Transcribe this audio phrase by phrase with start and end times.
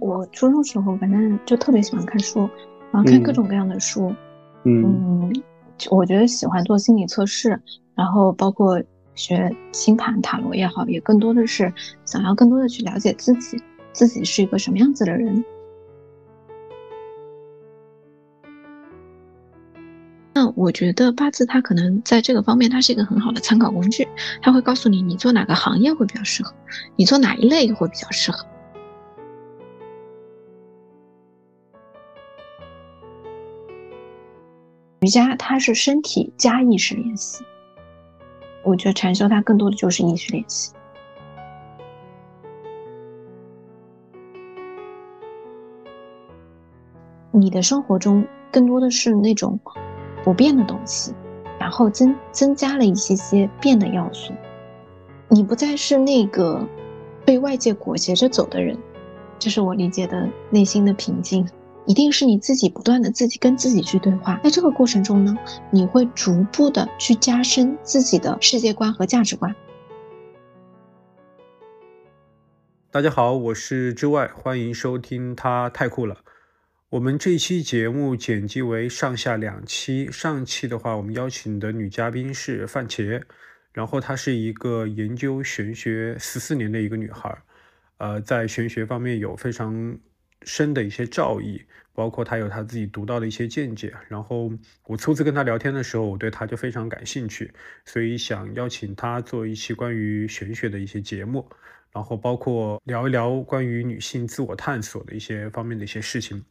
[0.00, 2.48] 我初中时候反正就特别喜欢看书，
[2.90, 4.14] 然后看各种各样的书。
[4.64, 5.32] 嗯，
[5.90, 7.60] 我觉得喜欢做心理测试，
[7.94, 8.82] 然后包括
[9.14, 11.72] 学星盘、塔罗也好，也更多的是
[12.04, 13.62] 想要更多的去了解自己，
[13.92, 15.44] 自己是一个什么样子的人。
[20.36, 24.08] 那我觉得八字它可能在这个方面，它是一个很好的参考工具，
[24.42, 26.52] 它会告诉你你做哪个行业会比较适合，
[26.96, 28.44] 你做哪一类会比较适合。
[35.04, 37.44] 瑜伽它是身体加意识练习，
[38.62, 40.72] 我觉得禅修它更多的就是意识练习。
[47.30, 49.60] 你的生活中更多的是那种
[50.24, 51.12] 不变的东西，
[51.60, 54.32] 然后增增加了一些些变的要素，
[55.28, 56.66] 你不再是那个
[57.26, 58.74] 被外界裹挟着走的人，
[59.38, 61.46] 这是我理解的内心的平静。
[61.86, 65.36] 一定是你自己不断的自己跟自己去对话，在这个过程中呢，
[65.70, 69.54] 你会逐步的去加深自己的世界观和价值观。
[72.90, 76.22] 大家好，我是之外，欢迎收听他太酷了。
[76.88, 83.20] 我们这期节目剪辑为上下两期，上期的话，我们邀请的女嘉宾是范茄，
[83.74, 87.36] 然后她是一个研究玄学十四年的一个女孩，
[87.98, 89.98] 呃，在玄学方面有非常。
[90.44, 91.62] 深的一些造诣，
[91.94, 93.92] 包括他有他自己独到的一些见解。
[94.08, 94.52] 然后
[94.86, 97.52] 我初次跟他聊天的时候，我对他就非常感兴趣，
[97.84, 101.48] 所以想邀请他做一期关于玄学的一些节目，
[101.92, 106.44] 然后包括聊一聊关于女性自我探索的一些方面的一些事情。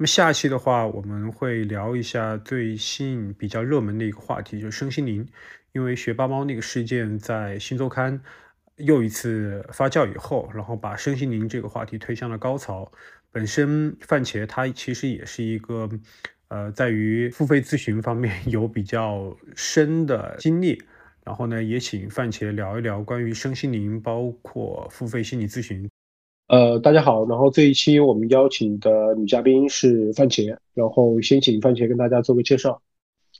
[0.00, 5.26] 那么下期的话，我们会聊一下最新比较热门的一个话题，就是身心灵。
[5.72, 8.20] 因为学霸猫那个事件在新周刊
[8.76, 12.90] 又一次发酵以后，然后把身心灵这个话题推向了高潮。
[13.30, 15.88] 本身范茄他其实也是一个，
[16.48, 20.80] 呃，在于付费咨询方面 有比较深的经历，
[21.24, 25.88] 然后呢，也请范茄聊一聊关于身心灵，包括付费心理咨询。
[26.48, 32.80] 呃，大家好，然后这一期我们邀请的女嘉宾是范茄，然后先请范茄跟大家做个介绍。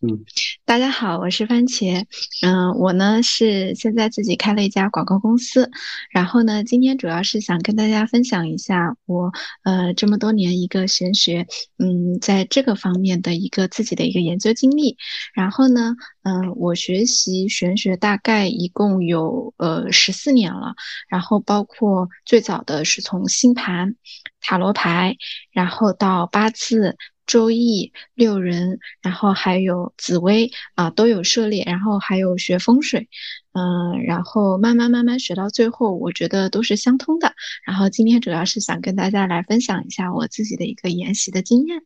[0.03, 0.23] 嗯，
[0.69, 2.05] 大家好，我是番茄。
[2.43, 5.71] 嗯，我呢是现在自己开了一家广告公司，
[6.11, 9.33] 然后呢，今天主要是想跟大家分享一下我
[9.65, 11.47] 呃这么多年一个玄学，
[11.79, 14.99] 嗯，在这个方面的一个自己的一个研究经历。
[15.33, 20.75] 然后呢，嗯，我学习玄学大概一共有呃十四年了，
[21.09, 23.97] 然后包括最早的是从星盘、
[24.43, 25.17] 塔罗牌，
[25.51, 26.99] 然后到八字。
[27.29, 33.07] 周易、六壬，然后还有紫薇啊，都有涉猎，然后还有学风水，
[33.53, 37.35] 嗯，然后慢慢慢慢学到最后，我觉得都是相通的。
[37.67, 41.83] 然后今天主要是想跟大家来分享一下我自己的一个研习的经验。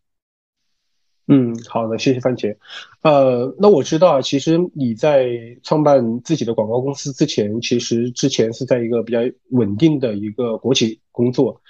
[1.27, 2.57] 嗯，好的，谢谢番茄。
[3.03, 5.27] 呃，那我知道，其实你在
[5.65, 9.19] 创办自己的广告公司之前，其实之前是在一个比较
[9.51, 11.61] 稳定的一个国企工作，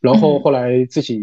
[0.00, 1.18] 然后后来自己。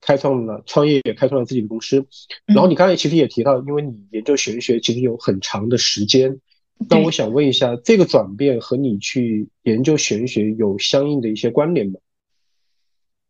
[0.00, 2.06] 开创了创业，也开创了自己的公司。
[2.46, 6.40] 然后你刚才其实也提到，因为你研究玄学其实有很长的时间。
[6.88, 12.00] 那我想问一下，这个转变和你去研究玄学有相应的一些关联吗？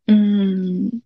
[0.07, 1.01] 嗯，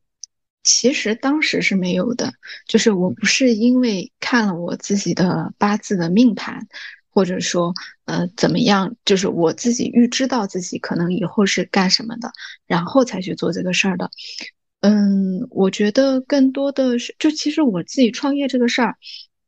[0.64, 2.34] 其实当时是没有的。
[2.68, 6.68] 就是我不是因为看了我自己的八字的命盘，
[7.10, 7.74] 或者说
[8.06, 12.32] 呃怎么样，就是我自己预知到自己可能以后是干什么的，
[12.68, 14.12] 然后才去做这个事儿的。
[14.86, 18.98] 嗯，我觉得更多的是，就其实我自己创业这个事儿，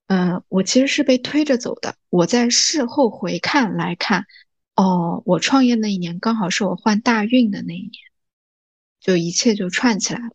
[0.07, 1.95] 嗯，我其实是被推着走的。
[2.09, 4.25] 我在事后回看来看，
[4.75, 7.91] 哦，我创业那一年刚好是我换大运的那一年，
[8.99, 10.31] 就一切就串起来了。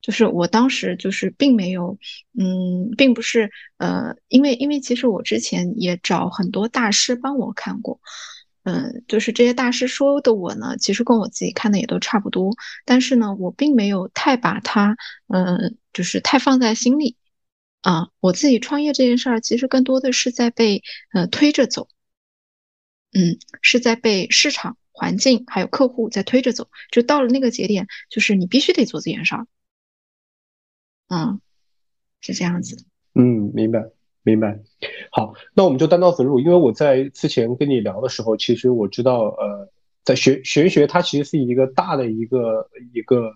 [0.00, 1.96] 就是我当时就是并没有，
[2.36, 8.00] 嗯，并不是，呃，因为因为其实我之前也找很多大师帮我看过。
[8.64, 12.50] 嗯，就是这些大师说的我呢，其实跟我自己看的也都差不多，
[12.86, 14.96] 但是呢，我并没有太把它，
[15.28, 17.16] 嗯，就是太放在心里，
[17.82, 20.82] 啊，我自己创业这件事儿，其实更多的是在被，
[21.12, 21.88] 呃，推着走，
[23.12, 29.46] 嗯，是在被市场环境还有客户在推着走，就到了那个节点，就是你必须得做这件事儿，
[31.08, 31.38] 嗯，
[32.22, 32.82] 是这样子，
[33.14, 33.90] 嗯，明白。
[34.24, 34.58] 明白，
[35.12, 39.68] 好，那我们就单刀直入，因为我在之前跟你聊的时候，其实我知道，呃，
[40.02, 43.34] 在玄玄学，它其实是一个大的一个一个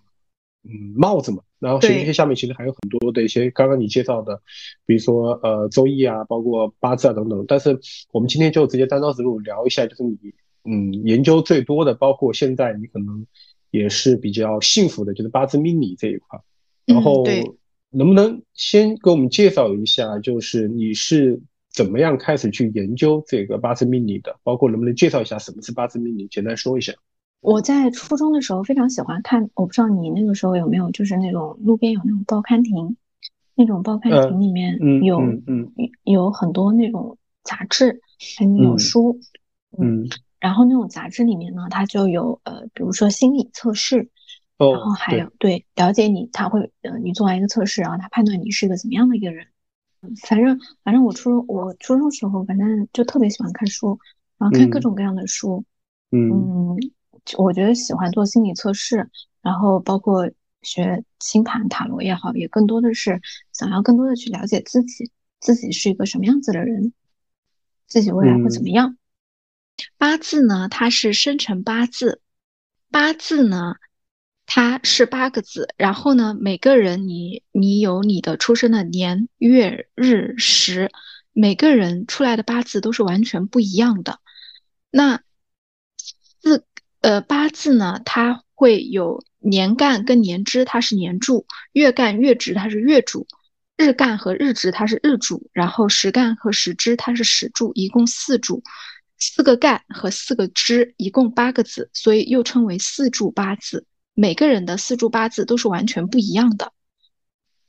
[0.64, 4.40] 嗯帽子嘛，然后玄学下面其实还有很多的一些刚刚你介绍的，
[4.86, 7.78] 比如说呃周易啊，包括八字啊等等，但是
[8.10, 10.16] 我们今天就直接单刀直入聊一下，就是你
[10.64, 13.26] 嗯研究最多的，包括现在你可能
[13.70, 16.40] 也是比较幸福的，就是八字命理这一块。
[16.86, 17.22] 然后，
[17.90, 21.40] 能不能先给我们介绍一下，就是你是
[21.70, 24.36] 怎么样开始去研究这个八字命理的？
[24.42, 26.26] 包括能不能介绍一下什么是八字命理？
[26.28, 26.92] 简单说一下。
[27.40, 32.96] 我在初中的时候非常喜欢看，我不知道你那个时候有没有，就是那种路边有那种报刊亭，
[33.54, 38.00] 那种报刊亭里面有嗯有很多那种杂志，
[38.36, 39.20] 还有那种书，
[39.78, 40.08] 嗯，
[40.40, 44.08] 然后那种杂志里面呢，它就有呃，比如说心理测试，
[44.58, 49.46] 然后还有对了解你，他会呃，你做完一个测试，然后他判断你是个怎么样的一个人。
[50.26, 53.98] 反正反正我初中我初中时候反正就特别喜欢看书，
[54.38, 55.64] 然后看各种各样的书，
[56.10, 56.76] 嗯。
[57.36, 59.10] 我觉得喜欢做心理测试，
[59.42, 60.30] 然后包括
[60.62, 63.20] 学星盘、塔罗也好，也更多的是
[63.52, 66.94] 想要更多的去了解自己，自己是一个什么样子的人，
[67.86, 68.96] 自己未来会怎么样。
[69.98, 72.22] 八字呢，它是生辰八字，
[72.90, 73.74] 八字呢，
[74.50, 80.90] 它是八个字，然后呢，每个人你你有你的出生的年月日时，
[81.34, 84.18] 每个人出来的八字都是完全不一样的。
[84.90, 85.20] 那
[86.40, 86.64] 四。
[87.00, 93.24] 呃，八字呢，它会有年干跟年支，它是年柱；月干、月支，它是月柱；
[93.76, 98.64] 日干和日支，它是日柱；然后时干和时支，它是时柱，一共四柱，
[99.16, 103.86] 四个干和四个支，一共八个字，所以又称为四柱八字。
[104.20, 106.72] 每个人的四柱八字都是完全不一样的。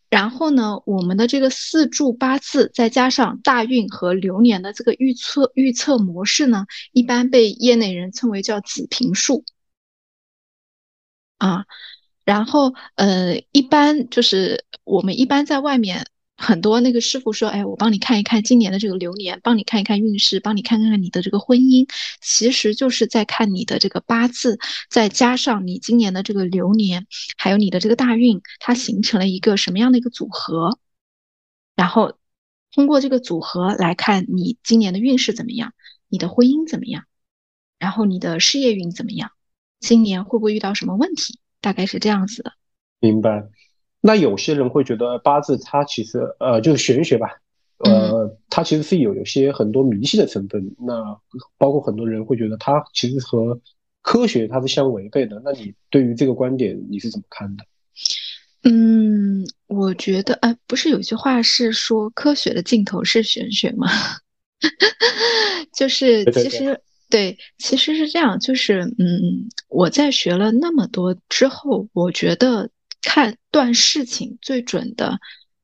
[0.09, 9.45] 然后呢，我们的这个四柱八字再加上大运和流年的这个预测预测模式呢，一般被业内人称为叫子平术
[11.37, 11.65] 啊。
[12.25, 16.07] 然后呃，一般就是我们一般在外面。
[16.39, 21.87] 很多那个师傅说：“哎，我帮你看一看今年的这个流年，帮你看一看运势，帮你看看你的这个婚姻，
[22.21, 24.57] 其实就是在看你的这个八字，
[24.89, 27.05] 再加上你今年的这个流年，
[27.37, 30.79] 还有你的这个大运，它形成了一个什么样的一个组合？
[31.75, 32.17] 然后
[32.71, 35.73] 通过这个组合来看你今年的运势怎么样，
[36.07, 37.03] 你的婚姻怎么样，
[37.77, 39.31] 然后你的事业运怎么样，
[39.81, 41.39] 今年会不会遇到什么问题？
[41.59, 42.53] 大概是这样子的。”
[43.01, 43.49] 明白。
[44.01, 47.27] 那有些人会觉得八字它其实呃就是玄学吧，
[47.79, 50.73] 呃，它其实是有有些很多迷信的成分。
[50.79, 51.17] 那
[51.57, 53.59] 包括很多人会觉得它其实和
[54.01, 55.41] 科学它是相违背的。
[55.43, 57.65] 那你对于这个观点你是怎么看的？
[58.63, 63.87] 嗯，我觉得呃，不是有句话是说科学的尽头是玄学吗？
[65.75, 66.79] 就是其实
[67.09, 72.69] 对，其实是这样，就是嗯，我在学了那么多之后，我觉得。
[73.01, 75.19] 看断事情最准的，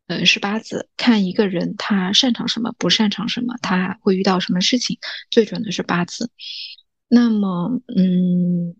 [0.07, 0.89] 呃，是八字。
[0.97, 4.97] 看一个人他擅长什么，不擅长什么，他会遇到什么事情，
[5.29, 6.31] 最准的是八字。
[7.07, 8.75] 那么，嗯，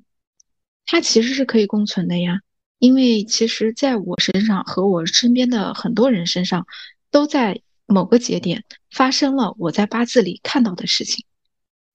[0.85, 2.41] 它其实是可以共存的呀。
[2.79, 6.67] 因为其实在我身上和我身边的很多人身上，
[7.09, 11.25] 都在某个节点发生了我在八字里看到的事情，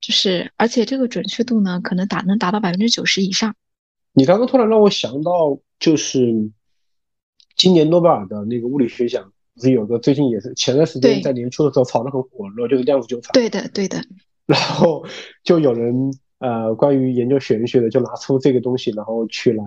[0.00, 3.54] 就是而且这个准确度呢，可能达能达到百分之九十以上。
[4.12, 6.50] 你刚刚突然让我想到，就是
[7.56, 13.32] 今年诺贝尔的那个物理学奖，不是有个最近也是前段时间在年初的时候炒得很火热，就是量子纠缠。
[13.32, 14.00] 对的，对的。
[14.46, 15.04] 然后
[15.42, 19.64] 就有人呃，关于研究玄学的，就拿出这个东西，然后去来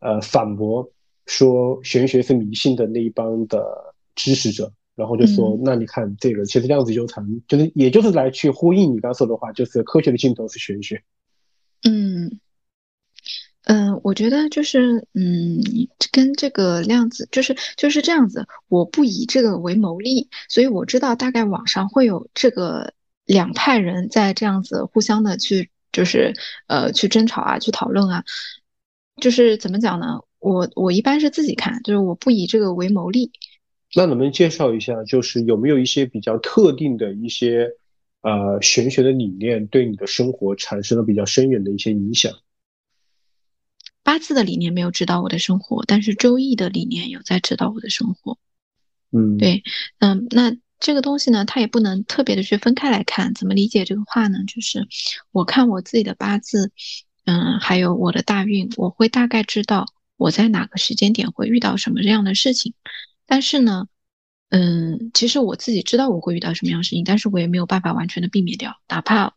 [0.00, 0.90] 呃反驳
[1.26, 11.02] 说玄学是迷信的那一帮的支持者，然后就说那你看这个，其实量子纠缠就是也就是来去呼应你刚说的话，就是科学的尽头是玄学。
[11.88, 12.40] 嗯。
[13.66, 15.58] 嗯，我觉得就是，嗯，
[16.12, 18.46] 跟这个量子就是就是这样子。
[18.68, 22.92] 我不以这个为牟利，所以我知道大概网上会有这个
[23.24, 26.34] 两派人在这样子互相的去，就是
[26.66, 28.24] 呃去争吵啊，去讨论啊。
[29.20, 30.20] 就是怎么讲呢？
[30.40, 33.32] 我我一般是自己看，就是我不以这个为牟利。
[33.96, 37.70] 那能不能介绍一下，就是有没有一些比较特定的一些
[38.20, 42.30] 呃玄学的理念，对你的生活产生了比较深远的一些影响？
[44.04, 48.38] 八字的理念没有指导我的生活，但是周易的理念有在指导我的生活。
[49.10, 49.64] 嗯，对，
[49.98, 53.32] 嗯，那这个东西呢，它也不能特别的去分开来看。
[53.32, 54.38] 怎么理解这个话呢？
[54.46, 54.86] 就是
[55.32, 56.70] 我看我自己的八字，
[57.24, 62.74] 嗯，还有我的大运，我会大概知道我在哪个时间点会遇到什么这样的事情。
[63.26, 63.86] 但是呢，
[64.50, 69.34] 嗯，其实我自己知道我会遇到什么样的事情，但是我也没有办法完全的避免掉，哪怕。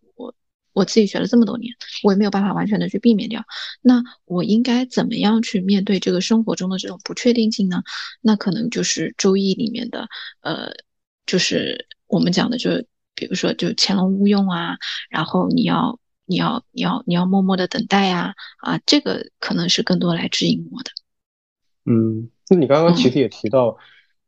[0.77, 3.43] 我自己学了这么多年，我也没有办法完全的去避免掉。
[3.81, 7.81] 那我应该怎么样去面对这个生活中的这种不确定性呢？
[8.21, 10.07] 那可能就是《周易》里面的，
[10.41, 10.69] 呃，
[11.25, 12.69] 就是我们讲的，就
[13.15, 14.77] 比如说就潜龙勿用啊，
[15.09, 20.91] 然后你要你要你要你要默默的等待呀啊，这个可能是更多来指引我的。
[21.85, 23.77] 嗯，那你刚刚其实也提到，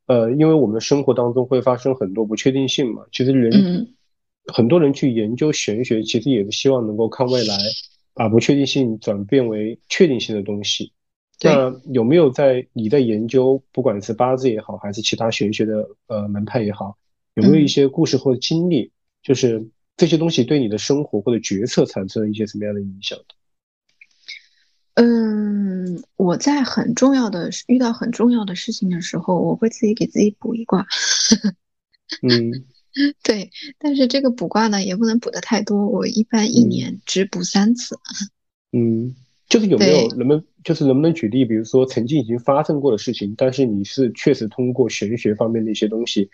[0.08, 3.88] 呃，因为我们生活当中会发生很多不确定性嘛，其实人
[4.54, 7.58] 很多人去研究玄学，其实也是希望能够看未来，
[8.14, 10.92] 把不确定性转变为确定性的东西。
[11.42, 16.98] 那有没有在你在研究，不管是八字也好，还是其他玄学的呃门派也好，
[17.36, 18.92] 有没有一些故事或者经历，
[19.24, 19.66] 就是
[19.96, 23.18] 这些东西对你的生活或者决策产生了一些什么样的影响？
[24.96, 30.86] 嗯，我在很重要的遇到很重要的事情的时候，我会自己给自己卜一卦。
[32.22, 32.66] 嗯，
[33.24, 37.98] 对，但是这个卜卦呢，也不能补的太多，我一般一年只补三次。
[38.72, 39.16] 嗯。
[39.50, 46.30] 就是有没有能不能就是能不能举例，比如说曾经已经发生过的事情，但是你是确实通过玄学方面的一些东西，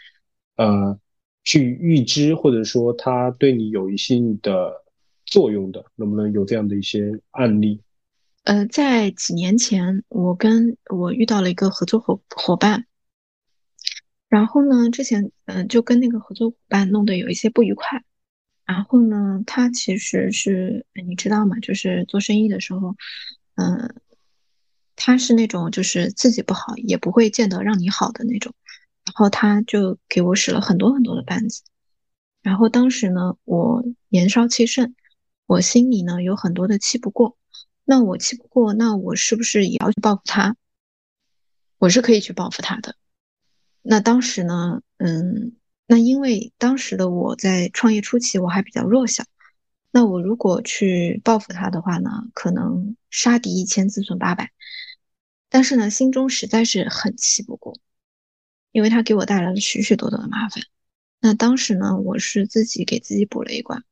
[0.58, 1.00] 呃，
[1.46, 4.84] 去预知或者说它对你有一定的
[5.26, 7.80] 作用的，能不能有这样的一些案例？
[8.44, 12.86] 呃，在几年前，我跟我遇到了一个合作伙伙伴，
[14.36, 18.04] 然后呢，之前嗯就跟那个合作伙伴弄得有一些不愉快。
[18.66, 21.58] 然后呢，他其实是你知道吗？
[21.62, 22.98] 就是做生意的时候，
[23.56, 23.96] 嗯，
[24.98, 28.54] 他是那种就是自己不好也不会见得让你好的那种。
[29.06, 31.62] 然后他就给我使了很多很多的绊子。
[32.42, 34.96] 然后当时呢，我年少气盛，
[35.46, 37.38] 我心里呢有很多的气不过。
[37.86, 40.58] 那我气不过，那我是不是也要去报复他？
[41.78, 42.98] 我是可以去报复他的。
[43.88, 45.54] 那当时呢，嗯。
[45.88, 49.24] 那因为当时的我在创业初期，我还比较弱小。
[49.92, 54.52] 那我如果去报复他的话呢，可能杀敌一千，自损八百。
[55.48, 57.78] 但是呢，心中实在是很气不过，
[58.72, 60.64] 因为他给我带来了许许多多的麻烦。
[61.22, 63.84] 那当时呢，我是自己给自己补了一卦，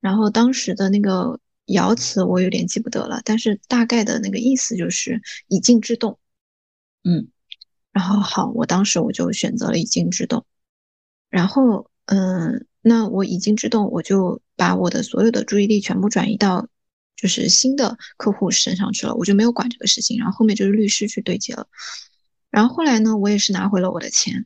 [0.00, 6.18] 然后当时的那个爻辞我有点记不得了，但是大概的那个意思就是以静制动。
[7.04, 7.28] 嗯，
[7.96, 10.44] 然后好，我当时我就选择了以静制动。
[11.30, 16.68] 然后，嗯，那我已经制动，我就把我的所有的注意力全部转移到
[17.16, 20.18] 就是新的客户身上去了，我就没有管这个事情。
[20.18, 21.68] 然后后面就是律师去对接了。
[22.50, 24.44] 然后后来呢，我也是拿回了我的钱，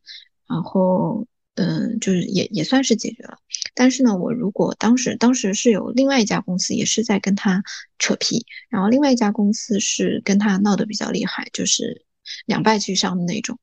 [0.48, 1.26] 然后，
[1.56, 3.36] 嗯，就是也也算是解决了。
[3.74, 7.64] 但是呢，我如果当时当时是有另外一家公司也是在跟他
[7.98, 12.06] 扯皮，然后另外一家公司是跟他闹得比较厉害，就是
[12.46, 13.58] 两败俱伤的那种。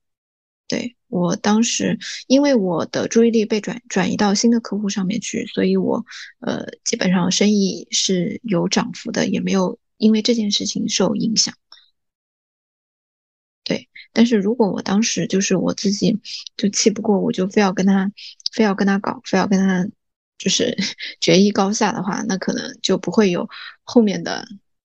[0.68, 1.98] 对我当时，
[2.28, 6.06] 因为我的注意力被转转移到新的客户上面去，所以我
[6.42, 11.54] 呃基本上生意是有涨幅的，也没有因为这件事情受影响。
[13.64, 16.20] 对，但是如果我当时就是我自己
[16.58, 18.12] 就气不过，我就非要跟他
[18.52, 19.88] 非要跟他搞，非要跟他
[20.38, 20.76] 就是
[21.22, 23.50] 决一高下的话，那可能就不会有
[23.84, 24.46] 后面的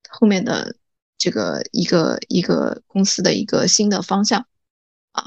[0.09, 0.75] 后面的
[1.21, 4.47] 这个一个一个公司的一个新的方向
[5.11, 5.23] 啊。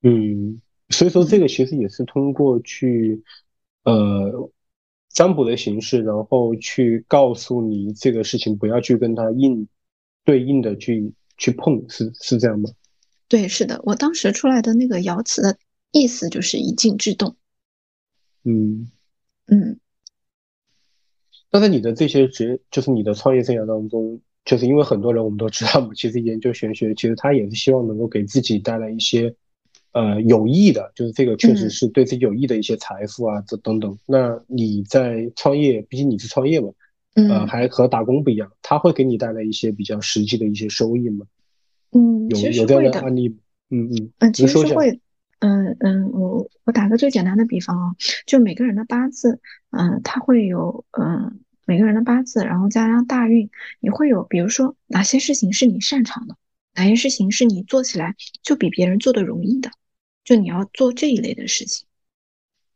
[0.00, 3.22] 嗯，所以说这个其实也是通过去，
[3.84, 4.50] 呃，
[5.10, 9.68] 占卜的形式，然后去告诉你这个事情不要去跟他硬
[10.24, 12.70] 对应的去去碰，是是这样吗？
[13.28, 15.58] 对，是的，我当时出来的那个爻辞的
[15.90, 17.36] 意思就是以静制动。
[18.42, 18.90] 嗯
[19.48, 19.78] 嗯。
[21.50, 29.34] 那在你的这些职，就是你的创业生涯当中，就是因为很多人我们都知道嘛，其实研究玄学，其实他也是希望能够给自己带来一些。
[29.94, 33.98] 呃，有益的，就是这个确实是对自己有益的一些财富啊，这等等。
[34.06, 36.70] 那你在创业，毕竟你是创业嘛，
[37.14, 41.26] 呃，还和打工不一样，他会给你带来一些比较实际的一些收益吗？
[41.90, 43.36] 嗯，有有这样的案例吗？
[43.68, 44.98] 嗯嗯嗯，其实会，
[45.40, 47.94] 嗯嗯，我我打个最简单的比方啊，
[48.24, 49.40] 就每个人的八字，
[49.72, 51.40] 嗯，他会有，嗯，
[51.72, 53.48] 每个人的八字，然后加上大运，
[53.80, 56.36] 你会有，比如说哪些事情是你擅长的，
[56.74, 59.70] 哪些事情是你做起来就比别人做的容易的。
[60.22, 61.86] 就你要做这一类的事情，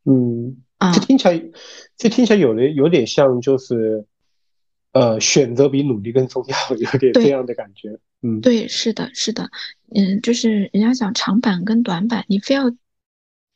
[0.06, 0.62] 嗯，
[0.94, 1.42] 这听起来，
[1.98, 4.06] 这听起来有的有点像，就是，
[4.92, 9.50] 呃，选择比努力更重要，有点这样的感觉，嗯，对，是的，是的，
[9.94, 12.74] 嗯，就是人家讲长板跟短板，你非要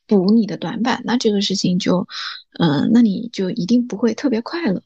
[0.05, 2.07] 补你的短板，那这个事情就，
[2.59, 4.83] 嗯，那你就一定不会特别快乐。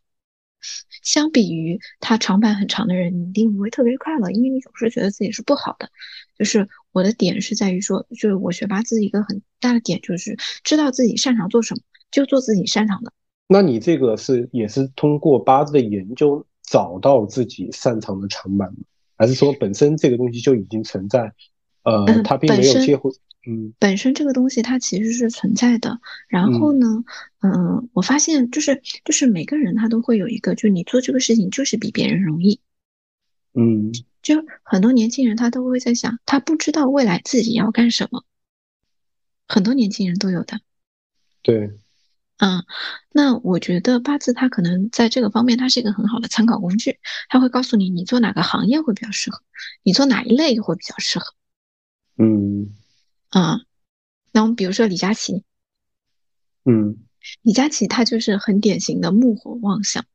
[1.05, 5.89] 相比于他长板很长的人，你一定不会特别快乐，因为你总是觉得自己是不好的。
[6.37, 11.81] 就是我的点是在于说，就是我学八字一个很大的点，就是知道自己擅长做什么，
[12.11, 13.13] 就做自己擅长的。
[13.47, 18.79] 那你这个是也是通过八字的研究找到自己擅长的长板吗？
[19.15, 21.31] 还是说本身这个东西就已经存在？
[21.83, 23.11] 呃，它并没有接回。
[23.47, 25.99] 嗯，本身这个东西它其实是存在的。
[26.27, 27.03] 然后呢，
[27.41, 32.59] 嗯，我发现就是就是每个人他都会有一个，就你做这个事情就是比别人容易。
[33.53, 38.23] 嗯，就很多年轻人他都会在想，他不知道未来自己要干什么。
[39.47, 40.59] 很多年轻人都有的。
[41.41, 41.77] 对。
[42.37, 42.65] 嗯，
[43.13, 46.99] 那我觉得八字它可能在这个方面，它是一个很好的参考工具。
[47.29, 49.41] 它会告诉你，你做哪个行业会比较适合，
[49.83, 51.27] 你做哪一类会比较适合。
[52.17, 52.75] 嗯。
[53.35, 53.59] 啊，
[54.31, 55.43] 那我们比如说李佳琦，
[56.63, 57.03] 嗯，
[57.41, 60.05] 李佳琦他就是很典型的木火旺相，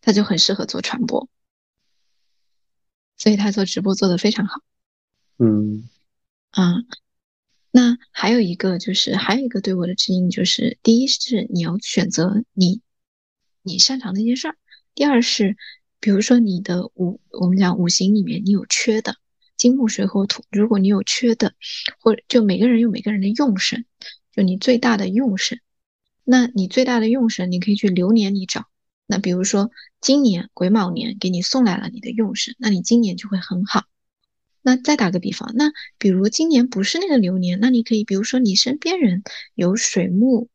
[0.00, 1.28] 他就很适合做传播，
[3.16, 4.60] 所以他做直播做的非常好。
[5.38, 5.88] 嗯，
[6.50, 6.74] 啊，
[7.72, 12.82] 那还有一个就是，还有一个对我的指引就是，第一是你要选择你
[13.62, 14.56] 你擅长的一件事儿，
[14.94, 15.56] 第二是，
[15.98, 19.16] 比如说你的五，我们讲五行里面你有缺的。
[19.64, 21.54] 金木水火土，如果你有缺的，
[21.98, 23.86] 或者就每个人有每个人的用神，
[24.30, 25.58] 就你最大的用神，
[26.22, 28.66] 那你最大的用神，你可以去流年里找。
[29.06, 29.70] 那比如说
[30.02, 33.84] 今年癸卯年给你送来了你的用神，那你今年就会很好。
[34.60, 39.22] 那再打个比方，那比如今年不是那个流年，那你可以比如说你身边人
[39.54, 40.50] 有水木，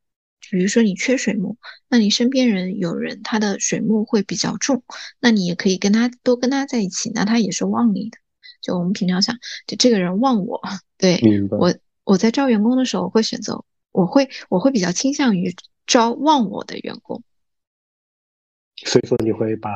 [0.52, 4.84] 比如说你缺水木，那你身边人有人他的水木会比较重，
[5.20, 8.20] 那你也可以跟他多跟他在一起，那他也是旺你的。
[8.62, 9.36] 就我们平常想，
[9.68, 10.62] 就这个人忘我，
[10.98, 11.20] 对
[11.52, 11.74] 我，
[12.04, 15.56] 我在招员工的时候会选择，我会我会比较倾向于
[15.88, 17.24] 招忘我的员工。
[18.86, 19.70] 所以说你会把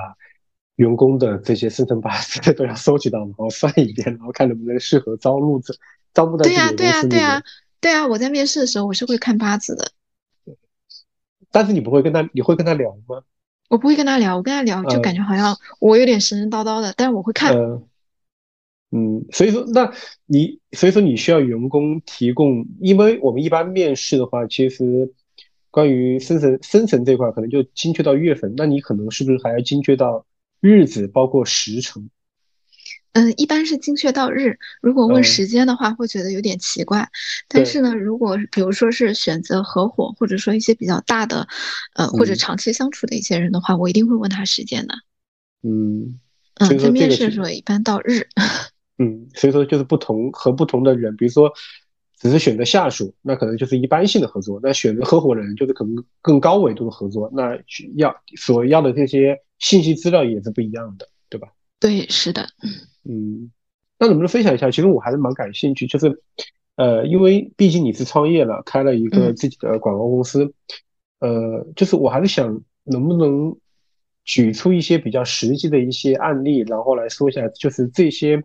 [0.75, 5.77] 员工的这些生辰八字 都要收集到，然后算一遍，然后看能不能适合招录子，
[6.13, 7.43] 招不到对呀对呀对呀
[7.79, 9.91] 对呀，我在面试的时候我是会看八字的。
[11.51, 13.21] 但是你不会跟他，你会跟他聊吗？
[13.69, 17.53] 我不会跟他聊，我跟他聊就感觉好像我有点神神叨叨的，但是我会看。
[17.55, 17.87] 嗯，
[19.31, 19.91] 所以说，那
[20.25, 25.11] 你所以说你需要员工提供，因为我们一般面试的话，其实
[25.71, 30.25] 关于生辰生辰这块可能就精确到月份，那你可能是不是还要精确到
[30.59, 32.09] 日子，包括时辰？
[33.13, 34.57] 嗯，一般是精确到日。
[34.81, 37.07] 如果问时间的话，会觉得有点奇怪。
[37.47, 41.47] 但是呢，如果比如说是选择合伙，或者说一些比较大的，
[41.93, 44.95] 呃，或者长期相处的一些人的话，我一定会问他时间的。
[45.61, 46.19] 嗯
[46.57, 48.27] 嗯，在面试的时候一般到日。
[48.99, 51.51] 嗯，所以说就是不同和不同的人，比如说
[52.19, 57.29] 只是选择下属，那可能就是一般性的合作；那选择合伙人，就是可能更高维度的合作。
[57.33, 57.57] 那
[57.97, 61.47] 要所要的这些信息资料也是不一样的，对吧？
[61.79, 62.47] 对，是的。
[63.03, 63.51] 嗯，
[63.97, 64.69] 那能不能分享一下？
[64.69, 66.21] 其实我还是蛮感兴趣，就是
[66.75, 70.53] 呃，因为毕竟你是创业了，开了一个自己的广告公司，
[71.19, 73.57] 呃，就是我还是想能不能
[74.23, 78.43] 举出一些比较实际的一些案例，然后来说一下，就是这些。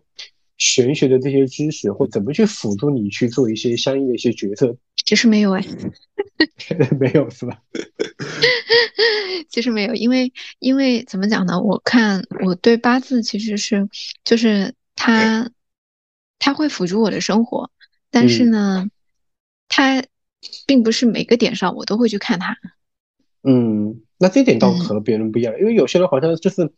[0.59, 4.77] 玄学的这些知识，或怎么去辅助你去做一些相应的一些决策？
[5.03, 5.65] 其实没有哎，
[6.99, 7.59] 没有是吧？
[9.49, 11.59] 其实没有，因为因为怎么讲呢？
[11.59, 13.89] 我看我对八字其实是
[14.23, 15.49] 就是它，
[16.37, 17.71] 它会辅助我的生活，
[18.11, 18.87] 但是呢，
[19.69, 20.03] 它
[20.67, 22.57] 并不是每个点上我都会去看它。
[23.43, 26.71] 嗯，那这点倒和别人不一样，因为有些人好像就是。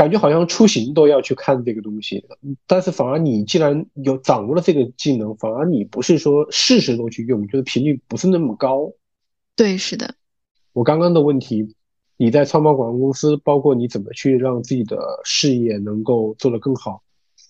[0.00, 2.24] 感觉好像出行都要去看这个东西，
[2.66, 8.90] 但是反而你既然有掌握了这个技能，反而你不是说事事都去用，就是频率不是那么高。
[9.54, 10.14] 对，是的。
[10.72, 11.74] 我刚刚的问题，
[12.16, 17.02] 你在创办广告公司，包括你怎么去让自己的事业能够做得更好，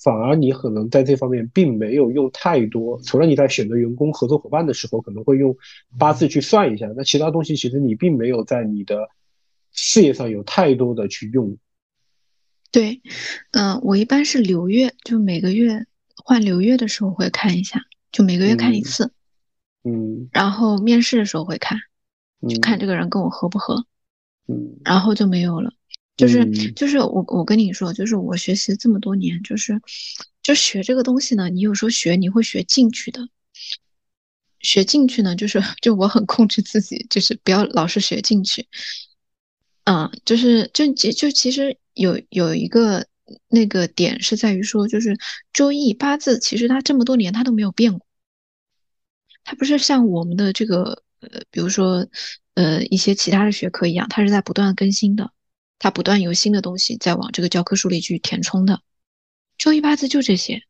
[0.03, 3.01] 反而你可能在这方面并没有用太多。
[3.05, 5.57] 除了你在选择员工、合作伙伴的时候可能会用
[6.01, 9.09] 八字去算一下，那其他东西其实你并没有在你的
[9.71, 11.57] 事业上有太多的去用。
[12.73, 13.03] 对，
[13.51, 15.87] 嗯，我一般是流月，就每个月
[16.25, 19.13] 换流月的时候会看一下，就每个月看一次，
[19.83, 21.81] 嗯，然后面试的时候会看，
[22.49, 23.87] 就看这个人跟我合不合，
[24.47, 25.73] 嗯，然后就没有了。
[26.17, 29.83] 就是就是我我跟你说，就是我学习这么多年，就是
[30.41, 33.29] 就学这个东西呢，你有时候学你会学进去的，
[34.61, 38.69] 学进去呢，就是就我很控制自己，就是不要老是学进去，
[39.85, 41.77] 嗯，就是就就就其实。
[42.01, 43.07] 有有一个
[43.49, 45.19] 那个点是在于说，就是
[45.53, 48.07] 周易八字，其实它这么多年它都没有变过，
[49.45, 52.09] 它不是像我们的这个呃，比如说
[52.55, 55.31] 呃一些其他的学科一样，它是在不断更新的，
[55.79, 58.81] 它不断有新的东西在往这个教科书里去填充的。
[59.59, 60.63] 周易八字就这些，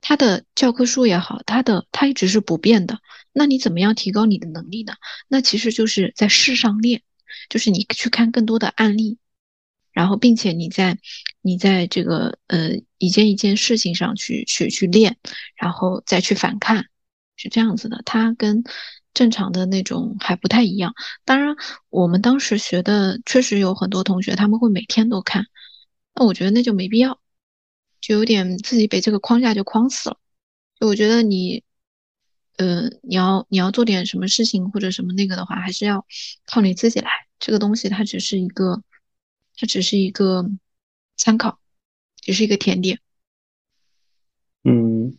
[0.00, 3.00] 它的教科书也好，它的它一直是不变的。
[3.32, 4.94] 那你怎么样提高你的能力呢？
[5.28, 7.02] 那其实就是在事上练，
[7.50, 9.18] 就是你去看更多的案例。
[9.94, 10.98] 然后并且你在
[11.40, 15.16] 你在这个呃一件一件事情上去去去练，
[15.56, 16.84] 然后再去反看，
[17.36, 18.02] 是这样子的。
[18.04, 18.62] 它跟
[19.14, 20.92] 正常的那种还不太一样。
[21.24, 21.56] 当然，
[21.88, 25.46] 我们当时学的确实有很多同学他们会每天都看，
[26.14, 27.18] 那我觉得那就没必要，
[28.00, 30.18] 就有点自己被这个框架就框死了。
[30.78, 31.64] 就我觉得你。
[32.56, 36.06] 呃，你要你要做点什么事情或者什么那个的话，还是要
[36.46, 37.10] 靠你自己来。
[37.40, 38.80] 这个东西它只是一个，
[39.56, 40.50] 它只是一个
[41.16, 41.58] 参考，
[42.16, 42.98] 只是一个甜点。
[44.64, 45.16] 嗯，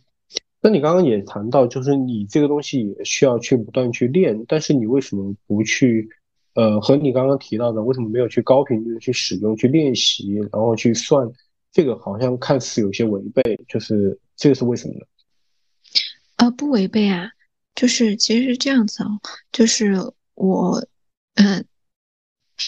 [0.60, 6.08] 那你刚刚也谈到，就是你这个东西也需要去不断去练，但是你为什么不去？
[6.54, 11.30] 呃，和你刚刚提到的，为什么没有去高频率的去使用、去练习，然后去算？
[11.70, 15.00] 这个好像看似有些违背，就是这个是为什么呢？
[16.36, 17.28] 啊，不违背啊，
[17.74, 19.20] 就是其实是这样子哦，
[19.52, 19.92] 就是
[20.34, 20.82] 我，
[21.34, 21.62] 嗯，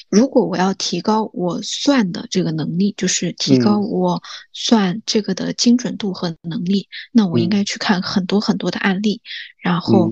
[0.09, 4.23] 如果我要提高我算的这个能力，就是提高我
[4.53, 9.21] 算这个的精准度和能力，那我应该去看很多很多的案例，
[9.59, 10.11] 然后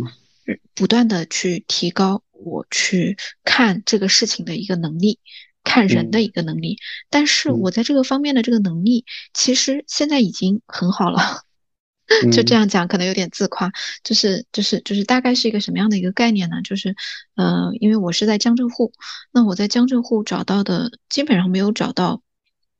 [0.74, 5.18] 不断的去提高我去看这个事情的一个能力，
[5.64, 6.78] 看人的一个能力。
[7.10, 11.45] 但是我在这个方面的这个能力，其实现在已经很好了。
[12.32, 13.70] 就这样讲可能有点自夸，
[14.04, 16.62] 就是就是就是大概是一个什么样的一个概念呢？
[16.62, 16.94] 就是，
[17.34, 18.92] 呃，因为我是在江浙沪，
[19.32, 22.22] 那我在江浙沪找到的基本上没有找到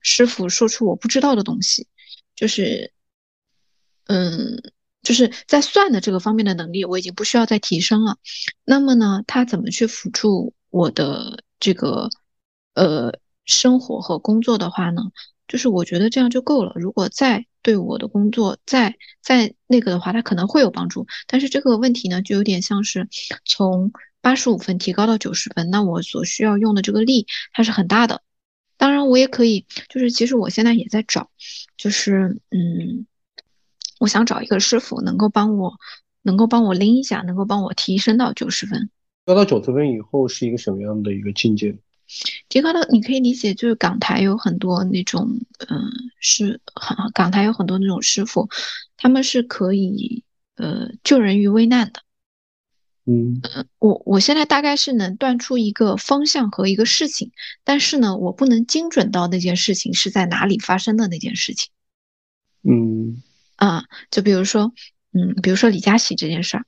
[0.00, 1.88] 师傅说出我不知道的东西，
[2.36, 2.92] 就是，
[4.06, 4.62] 嗯，
[5.02, 8.18] 就是在算的这个方面的能力我已经不需要再提升了。
[8.64, 12.08] 那么呢，他怎么去辅助我的这个
[12.74, 13.12] 呃
[13.44, 15.02] 生活和工作的话呢？
[15.48, 16.72] 就是我觉得这样就够了。
[16.76, 21.06] 如果再对我的工作再再那个的话，它可能会有帮助。
[21.26, 23.09] 但是这个问题呢，就有点像是
[23.44, 28.22] 从八十五分提高到九十分，那我所需要用的这个力它是很大的。
[28.76, 31.30] 当然，我也可以，就是其实我现在也在找，
[31.76, 33.06] 就是嗯，
[33.98, 35.74] 我想找一个师傅能够帮我，
[36.22, 38.90] 能够帮我拎一下，能够帮我提升到九十分。
[39.24, 41.78] 高到九十分以后是一个什么样的一个境界？
[42.49, 45.90] 提高的，你可以理解，就是港台有很多那种，嗯，
[46.21, 48.49] 是很港台有很多那种师傅，
[48.97, 50.23] 他们是可以
[50.55, 52.03] 呃救人于危难的。
[53.05, 53.40] 嗯，
[53.79, 57.33] 我我现在大概是能断出一个方向和一个事情，
[57.64, 61.71] 但是呢，我不能精准到那件事情是在哪里发生的那件事情。
[62.62, 63.23] 嗯，
[63.57, 64.73] 啊，就比如说，
[65.12, 66.64] 嗯，比如说李佳琦这件事儿，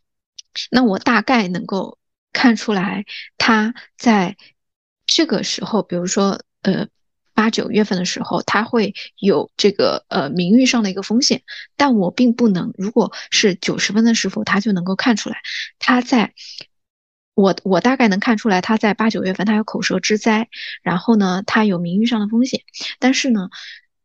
[0.71, 1.99] 那我大概能够
[2.33, 3.05] 看出来
[3.37, 4.37] 他在。
[5.09, 6.87] 这个时候，比如说，呃，
[7.35, 11.43] 八九月份的时候，他会有这个呃名誉上的一个风险，
[11.77, 15.39] 但我并不能，如果是九十分的师傅，他就能够看出来，
[15.79, 16.35] 他在，
[17.35, 20.49] 我我大概能看出来，他在八九月份他有口舌之灾，
[20.83, 22.61] 然后呢，他有名誉上的风险，
[22.99, 23.49] 但是呢，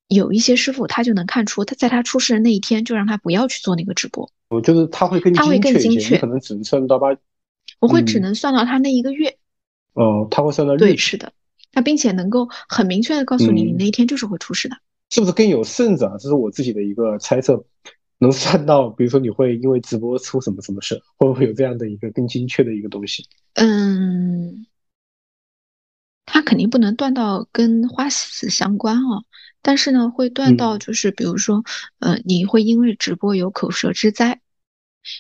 [0.08, 7.10] 有一些师傅他就能看出，他在他出事的那一天就让他不要去做那个直播，我就是他会更他会更精确，可能只能算到八，
[7.80, 9.38] 我会只能算到他那一个月。
[9.94, 11.32] 哦，他会算到对，是的，
[11.72, 14.78] 他并且能够很明确的告诉你，你那一天就是会出事的，
[15.10, 16.18] 是不是更有甚者啊？
[16.18, 17.64] 这是我自己的一个猜测，
[18.18, 23.24] 能算到，比如说你会因为直播出什么什么事，会不会有这样的一个更精确的一个东西？
[23.54, 24.66] 嗯，
[26.26, 29.24] 他肯定不能断到跟花西子相关哦，
[29.62, 31.64] 但是呢，会断到就是比如说，
[32.00, 34.40] 呃，你会因为直播有口舌之灾。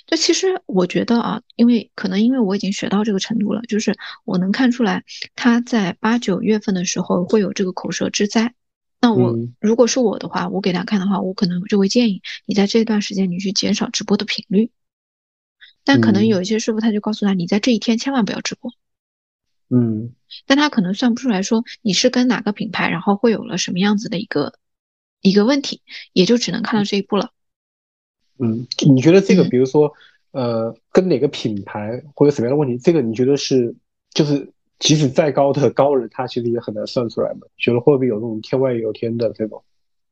[0.08, 5.04] 就其实我觉得啊，因为可能因为我已经学到这个程度了，就是我能看出来
[5.36, 8.54] 他在八九月份的时候会有这个口舌之灾。
[9.02, 14.72] 那我如果是我的话，我给他看的话，我可能就会建议你在这段时间你去减少直播的频率。
[15.84, 18.72] 但可能有一些师傅他就告诉他，你在这一天千万不要直播。
[19.70, 20.14] 嗯。
[20.46, 24.54] 但他可能算不出来说你是跟哪个品牌，然后会有了什么样子的一个
[25.20, 25.82] 一个问题，
[26.14, 27.32] 也就只能看到这一步了。
[28.44, 29.92] 嗯，你觉得这个，比如说，
[30.32, 33.74] 呃，跟哪个品牌或者什么样的问题，这个你觉得是，
[34.14, 37.48] 就是即使再高的高人，他其实也很难算出来嘛？
[37.58, 39.64] 觉得会不会有那种天外有天的这种，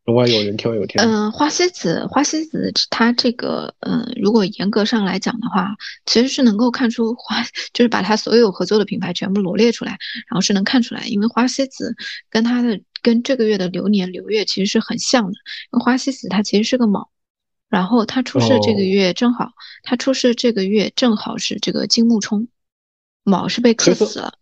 [0.05, 1.03] 人外有人，天外有天？
[1.05, 9.91] 嗯，花西子，花西子，它这个，嗯，如果严格上来讲的话，其实是能够看出花，就是把它所有合作的品牌全部罗列出来，
[10.29, 11.95] 然后是能看出来，因为花西子
[12.29, 15.33] 跟它的跟这个月的流年流月其实是很像的，
[15.71, 17.10] 因为花西子它其实是个卯。
[17.71, 22.49] 然后他出事这个月正好，他出事这个月正好是这个金木冲，
[23.23, 24.33] 卯是被克死了，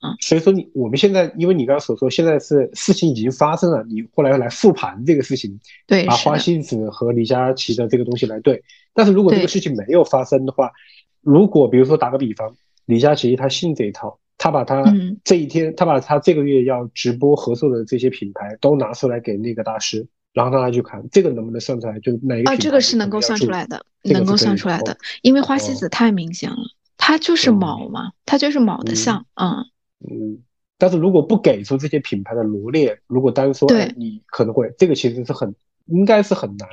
[0.00, 10.72] 啊，所以说你我们现在，因为你刚刚所说，现在是事情已经发生了，你后来来复盘这个事情，对，把花西子和李佳琦的这个东西来对，但是如果这个事情没有发生的话，
[11.20, 26.58] 如果比如说打个比方，李佳琦他信这一套，他把他这一天，他把他这个月要直播合作的这些品牌都拿出来给那个大师，然后让他去看这个能不能算出来，就哪个啊，这个是能够算出来的，能够算出来的，因为花西子太明显了，
[26.98, 29.64] 它就是卯嘛，它就是卯的像，嗯
[30.00, 30.42] 嗯。
[30.76, 35.54] 但是如果不给出这些品牌的罗列，如果单说你可能会，这个其实是很
[35.86, 36.68] 应该是很难，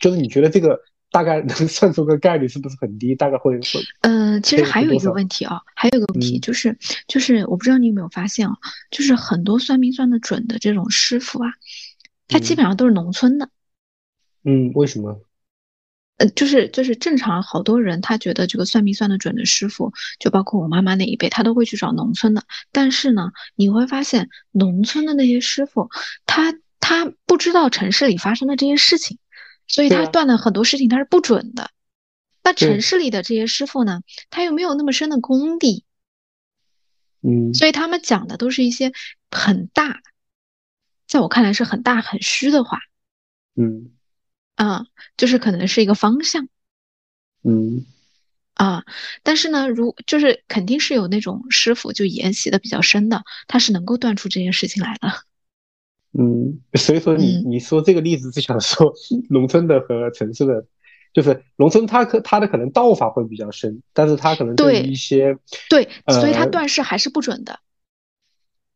[0.00, 0.80] 就是你觉得这个。
[1.12, 3.16] 大概能算出个概率是不是很低？
[3.16, 3.80] 大概会会。
[4.02, 8.56] 嗯，其实还有一个问题啊，还有一个问题就是，就是我不知道你有没有发现啊，
[8.92, 11.50] 就是很多算命算的准的这种师傅啊，
[12.30, 13.50] 他基本上都是农村的。
[14.44, 15.20] 嗯，为什么？
[16.16, 22.44] 呃，就是就是正常，好多人他觉得这个算命算的准的师傅，就包括我妈妈那一辈，他都会去找农村的。
[22.72, 25.90] 但是呢，你会发现农村的那些师傅，
[26.26, 29.18] 他他不知道城市里发生的这些事情。
[29.72, 31.70] 所以他断的很多事情他是不准的，
[32.42, 35.84] 那城市里的这些师傅呢，他又没有那么深的功底，
[37.22, 38.92] 嗯，所以他们讲的都是一些
[39.30, 40.00] 很大，
[41.10, 42.78] 在我看来是很大很虚的话，
[43.56, 43.90] 嗯，
[44.54, 46.46] 啊，就是可能是一个方向，
[47.42, 47.84] 嗯，
[48.54, 48.84] 啊，
[49.24, 55.08] 但是呢，如就是肯定是有那种师傅就研习的比较深的，他是能够断出这件事情来的。
[56.16, 58.94] 嗯，所以说你你说这个例子是想说
[59.28, 60.64] 农村的和城市的，
[61.12, 65.36] 就是农村他可他的可能道法会比较深，但是他可能对一些
[65.68, 67.58] 对，所以他断事还是不准的。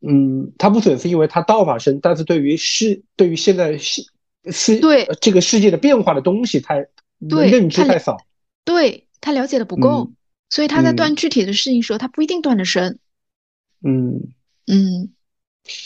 [0.07, 4.03] 嗯，他不准是因为他道法深，但是对于世对于现在世
[4.51, 6.75] 世对这个世界的变化的东西，他
[7.19, 8.17] 认知太少，
[8.65, 10.11] 对他了解的不够，
[10.51, 12.99] 所以他在断具体的事情时候，他不一定断的深。
[13.83, 14.33] 嗯
[14.67, 15.11] 嗯。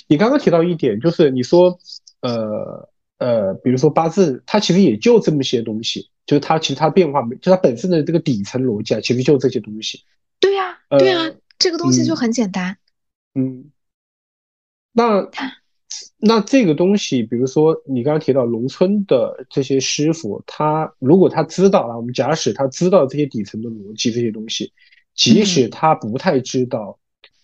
[0.08, 1.78] 你刚刚提到一点，就是你说，
[2.20, 10.02] 呃呃，比如说八字，它其实也就这么些东西，就是它其实它变化没，就它本身的这个底层逻辑啊，其实就这些东西。
[10.40, 12.76] 对呀，对呀，这个东西就很简单。
[13.36, 13.70] 嗯，
[14.92, 15.30] 那
[16.18, 24.72] 那这个东西，比如说你刚刚提到农村的这些师傅，他如果他知道啊，我们假使他知道这些底层的逻辑这些东西，
[25.14, 26.98] 即使他不太知道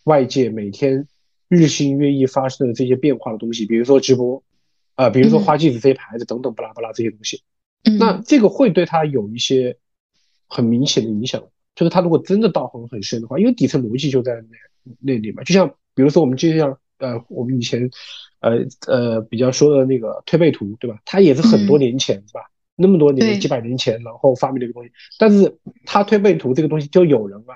[0.04, 1.06] 外界每天。
[1.46, 4.42] 日新月异发生的这些变化的东西，比如说直播，
[4.94, 7.42] 啊，比如说花季子这些牌子等等，巴拉巴拉这些东西，
[7.98, 9.76] 那这个会对他有一些
[10.48, 11.44] 很明显的影响。
[11.76, 15.44] 就是他如果真的道行很深的话，因为底层逻辑就在那那里嘛。
[15.44, 17.90] 就像比如说我们就像呃，我们以前
[18.40, 20.98] 呃呃比较说的那个推背图，对吧？
[21.04, 22.40] 它也是很多年前是吧？
[22.76, 24.90] 那么多年几百年前，然后发明的一个东西。
[25.18, 27.54] 但是它推背图这个东西就有人啊。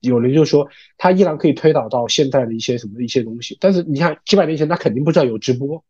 [0.00, 5.82] 有人就说，它依然可以推导到现在的一些什么一些东西，但是你看几百年前，他肯定不知道有直播，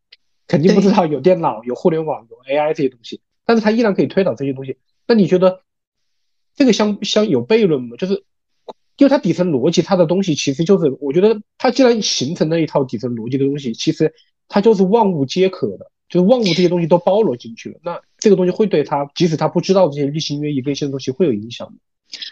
[0.46, 4.78] 肯定不知道有电脑、有互联网、有 AI 这些东西，但是他依然可以推导这些东西。
[5.06, 5.61] 那你觉得
[6.56, 7.98] 这个相相有悖论吗？
[7.98, 8.24] 就是
[8.98, 14.12] 因为它底层逻辑，它的东西其实就是，我觉得它既然形成了一套底层逻辑的东西，其实
[14.48, 17.80] 它就是万物皆可的，就是万物这些东西都包罗进去了。
[17.82, 21.78] 那这个东西会对他，即使他不知道这些日新月异这些东西会有影响吗？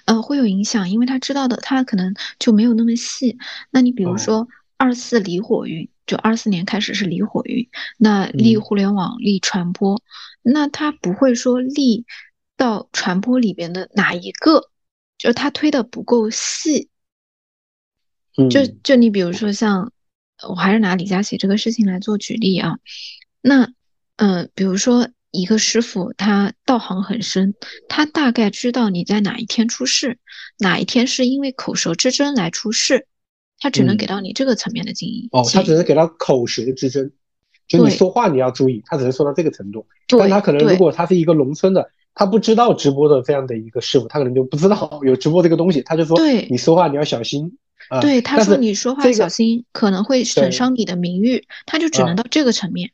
[0.06, 3.36] 呃，会有影响，因为他知道的，他可能就没有那么细。
[3.70, 4.48] 那你比如说
[4.78, 10.02] 二四离火运，就二四年开始是离火运，那立互联网、立传播，
[10.42, 12.06] 那他不会说立
[12.56, 14.70] 到传播里边的哪一个，
[15.18, 16.88] 就是他推的不够细。
[18.50, 19.92] 就就你比如说像，
[20.48, 22.78] 我还是拿李佳琦这个事情来做举例啊，
[23.40, 23.72] 那
[24.16, 25.08] 嗯，比如说。
[25.32, 27.52] 一个师傅，他道行很深，
[27.90, 30.18] 他大概知道你在哪一天出事，
[30.58, 33.06] 哪一天是因为口舌之争来出事，
[33.58, 35.28] 他只能给到你这个层面的经营。
[35.32, 37.12] 哦，他只能给到口舌之争，
[37.68, 39.86] 就你说话你要注意，他只能说到这个程度。
[40.18, 47.58] 但他可能如果他是一个农村的，他不知道直播的这样的一个师傅，他可能就不知道 有直播这个东西，他就说，对，你说话你要小心。
[48.00, 52.90] 对，他说你说话小心，可能会损伤你的名誉，他就只能到这个层面。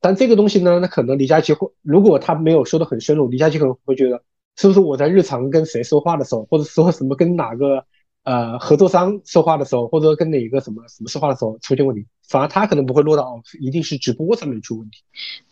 [0.00, 4.20] 但这个东西呢，那可能李佳琦会，如果他没有说的很深入，李佳琦可能会觉得，
[4.56, 7.84] 是不是我在日常跟谁说话的时候，或者说什么跟哪个
[8.24, 14.98] 呃合作商说话的时候，或者跟哪个什么什么说话的时候出现问题，反而他可能不会落到一定是直播上面出问题。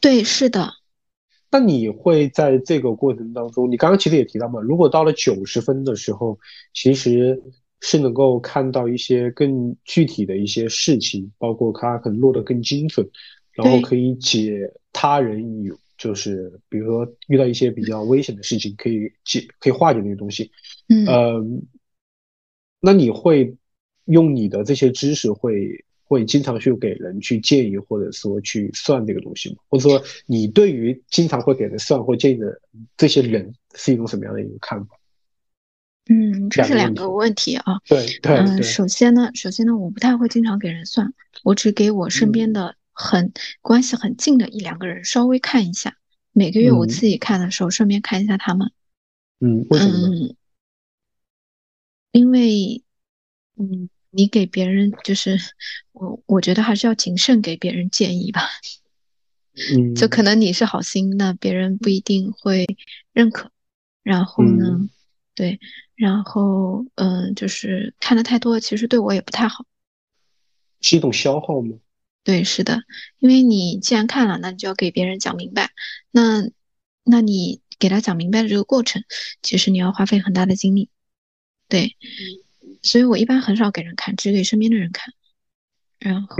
[0.00, 0.74] 对，是的。
[1.54, 6.36] 那你会在这个过程当中，你刚刚其实也提到嘛，如果到了九十分的时候，
[6.72, 7.40] 其实
[7.80, 13.08] 是能够看到一些更具体的一些事情，包括他可能落得更精准。
[13.52, 20.50] 然后可以解他人有，就是比如说遇到一些比较危险的事情，可以解，可以化解那些东西。
[20.88, 21.62] 嗯，
[22.80, 23.54] 那你会
[24.06, 29.56] 用你的这些知识，会会经常去给人去建议，或者说去算这个东西吗？
[29.68, 32.60] 或者说你对于经常会给人算或建议的
[32.96, 34.96] 这些人，是一种什么样的一个看法？
[36.10, 37.80] 嗯，这是两个问题啊。
[37.86, 45.96] 对对嗯，首先呢，首先呢，我不太会经常给人算，我只给我身边的很关系很近的一两个人稍微看一下。
[46.32, 48.70] 每个月我自己看的时候，顺便看一下他们。
[49.40, 50.08] 嗯，为什么？
[50.08, 50.36] 嗯，
[52.12, 52.82] 因为，
[53.56, 55.38] 嗯，你给别人就是
[55.92, 58.48] 我，我觉得还是要谨慎给别人建议吧。
[59.54, 62.66] 嗯，就可能你是好心，那别人不一定会
[63.12, 63.50] 认可。
[64.02, 64.88] 然后呢，
[65.34, 65.60] 对，
[65.94, 69.64] 然后嗯，就是看的太多，其实对我也不太好。
[70.80, 71.78] 是一种消耗吗？
[72.24, 72.82] 对，是的，
[73.18, 75.70] 因为你既然看了，那你就要给别人讲明白。
[76.10, 76.50] 那，
[77.04, 79.04] 那你给他讲明白的这个过程，
[79.42, 80.90] 其实你要花费很大的精力。
[81.68, 81.96] 对，
[82.84, 85.12] 所以我一般很少给人看，只给身边的人看。
[85.98, 86.36] 然后，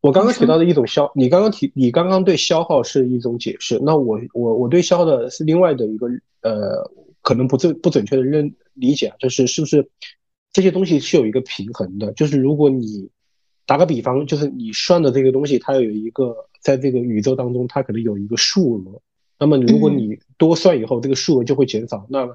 [0.00, 3.78] 我刚刚提到的一种消，你刚刚提，你刚刚对消耗是一种解释。
[3.82, 6.06] 那我我我对消耗的是另外的一个
[6.40, 9.90] 呃，可能不正不准确的认理解啊，就是是不是
[10.52, 12.12] 这些东西是有一个平衡的？
[12.14, 13.10] 就是如果你。
[13.66, 19.00] 打个比方，就是你算的这个东西，它有一个在这个宇宙当中，它可能有一个数额。
[19.38, 22.04] 那么如果你多算以后，这个数额就会减少。
[22.10, 22.28] 那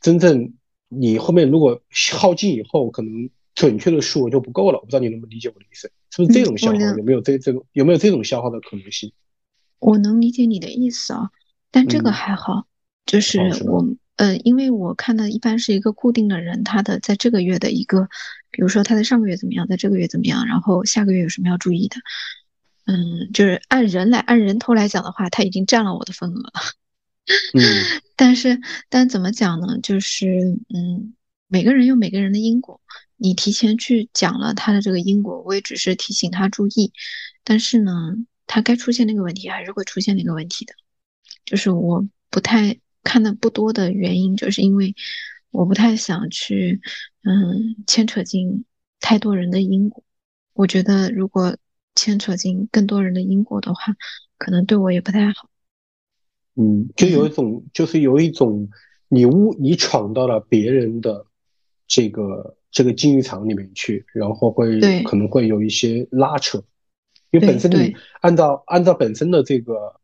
[0.00, 0.54] 真正
[0.88, 1.80] 你后面如果
[2.16, 4.78] 耗尽以后，可能准确的数额就不够了。
[4.78, 6.78] 我不知道你能不能理解我的意思，是不是这种消耗？
[6.96, 9.12] 有没有这这种有没有这种消耗的可能性？
[9.78, 11.30] 我能理解你的意思啊，
[11.70, 12.66] 但这个还好，
[13.06, 13.84] 就是我。
[14.16, 18.08] 呃，因为我看的一般是一个固定的人，他的在这个月的一个，
[18.50, 21.98] 比如说他在上个月怎么样，在这个月怎么样，然后下个月有什么要注意的，
[22.86, 26.52] 嗯，就是按人来按人头来讲的话，他已经占了我的份额了。
[27.54, 29.78] 嗯，但是但怎么讲呢？
[29.82, 31.14] 就是嗯，
[31.46, 32.80] 每个人有每个人的因果，
[33.16, 36.92] 你提前去讲了他的这个因果，我也只是提醒他注意，
[37.44, 37.92] 但是呢，
[38.46, 40.74] 他该出现那个问题还是会出现那个问题的，
[41.44, 42.78] 就是我不太。
[43.04, 44.94] 看的不多的原因，就是因为
[45.50, 46.78] 我不太想去，
[47.22, 48.66] 嗯，牵扯进
[49.00, 50.04] 太多人的因果。
[50.52, 51.56] 我觉得如果
[51.94, 53.96] 牵扯进更多人的因果的话，
[54.36, 55.48] 可能对我也不太好。
[56.58, 58.68] 嗯，就有一种，就是有一种，
[59.08, 61.24] 你误你闯到了别人的
[61.86, 66.62] 这个这个竞技场里面去，然后会可能会有一些拉扯，
[67.30, 70.00] 因为本身你按照按照本身的这个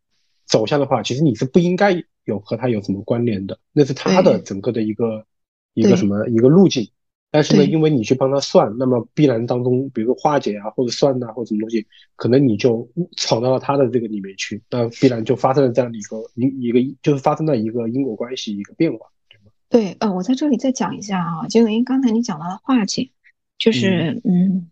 [0.47, 2.05] 走向的话，其实你是不应该。
[2.27, 3.59] 有和他有什么关联的？
[3.71, 5.27] 那是他的整个的一个
[5.75, 6.89] 一个什么一个路径。
[7.35, 19.51] 但是呢，因为你去帮他算，那么必然当中，比如说化解啊，或者算呐，或者什么东西，可能你就闯到了他的这个里面去，那必然就发生了这样的一个一一个就是发生了一个因果关系一个变化，对吗？
[19.69, 23.11] 对，呃，我在这里再讲一下啊，就因为刚才你讲到了化解，
[23.59, 24.71] 就是嗯，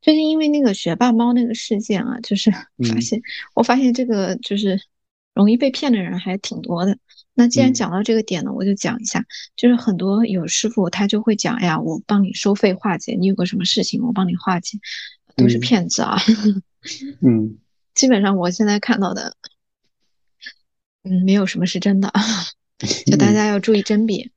[0.00, 3.22] 最近因为那个学霸猫那个事件啊，就是发现
[3.54, 4.80] 我发现这个就是。
[5.34, 6.98] 容易被骗的人还挺多的。
[7.38, 9.24] 那既然讲到这个点呢，我就讲一下，
[9.54, 14.76] 就是很多有师傅他就会讲，哎呀，我帮你收费化解，你有个什么事情我帮你化解，
[15.36, 16.18] 都是骗子啊。
[17.22, 17.58] 嗯，
[17.94, 19.36] 基本上我现在看到的，
[21.04, 22.12] 嗯，没有什么是真的，
[23.06, 24.32] 就大家要注意甄别。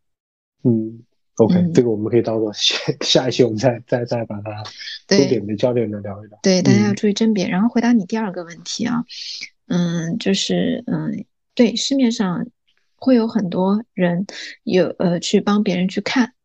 [0.64, 1.02] 嗯
[1.38, 4.64] ，OK，这个我们可以当做下下一期我们再再再把它
[5.08, 6.38] 重点的焦点的聊一聊。
[6.44, 7.50] 对，大家要注意甄别。
[7.50, 9.04] 然后回答你第二个问题啊。
[9.66, 12.46] 嗯，就是嗯，对，市面上
[13.02, 14.28] 会有很多人
[14.64, 16.36] 有呃去帮别人去看，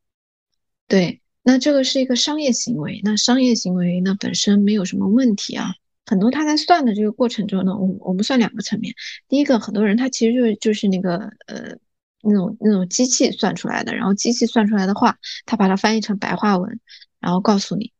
[0.88, 5.74] 对，那这个是一个商业行为，那商业行为呢本身没有什么问题啊。
[6.06, 8.94] 很多他在算的这个过程中呢，我我们算两个层面，
[9.28, 11.76] 第一个，很多人他其实就是就是那个呃
[12.22, 16.80] 那种那种机器算出来的，然后机器算出来的话，他把它翻译成白话文，
[17.20, 17.92] 然后告诉你，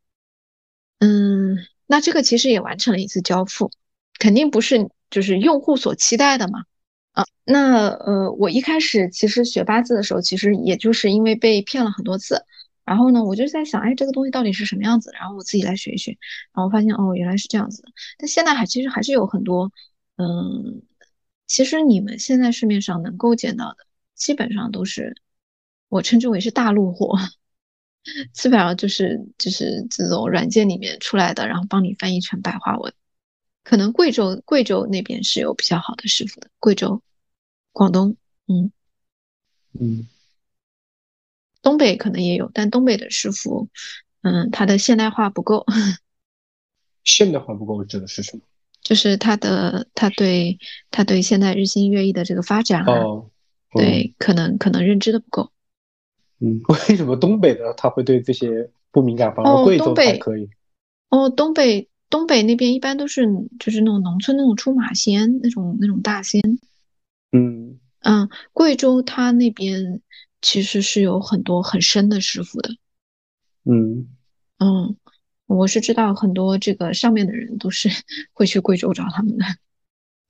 [0.99, 3.69] 嗯，那这个其实也完成了一次交付，
[4.17, 4.89] 肯定不是。
[5.09, 6.65] 就是用户所期待的嘛，
[7.17, 12.45] 啊，那呃，我一开始其实学八字的时候，其实也就是因为被骗了很多次，
[12.85, 15.09] 然后呢，我就在想，哎，这个东西到底是什么样子？
[15.13, 16.11] 然后我自己来学一学，
[16.53, 17.89] 然后发现哦，原来是这样子的。
[18.19, 19.71] 但现在还其实还是有很多，
[20.17, 20.83] 嗯，
[21.47, 23.77] 其实你们现在市面上能够见到的，
[24.13, 25.19] 基本上都是
[25.89, 27.17] 我称之为是大陆货，
[28.31, 32.93] 基本上就是就是这种软件里面出来的，然后帮你翻译成白话文。
[33.63, 37.01] 可能贵州贵州那边是有比较好的师傅的，贵州、
[37.77, 38.15] 广东，
[38.47, 38.71] 嗯
[39.79, 40.07] 嗯，
[41.61, 43.69] 东北可能也有，但东北的师傅，
[44.23, 45.63] 嗯，他的现代化不够。
[47.03, 48.41] 现代化不够指的是什么？
[48.81, 50.57] 就是他的他对
[50.89, 53.29] 他对现在日新月异的这个发展，哦，
[53.75, 55.51] 对，可能可能认知的不够。
[56.39, 56.59] 嗯，
[56.89, 60.49] 为什么东北的他会对这些不敏感，反而贵州还可以？
[61.09, 61.87] 哦，东北。
[62.09, 63.27] 东北那边一般都是
[63.59, 66.41] 就是那种农村那种出马仙那种那种大仙，
[67.37, 70.01] 嗯嗯，贵州他那边
[70.41, 72.69] 其实是有很多很深的师傅的。
[73.65, 74.07] 嗯
[74.59, 74.95] 嗯，
[75.45, 77.89] 我是知道很多这个上面的人都是
[78.33, 79.45] 会去贵州找他们的。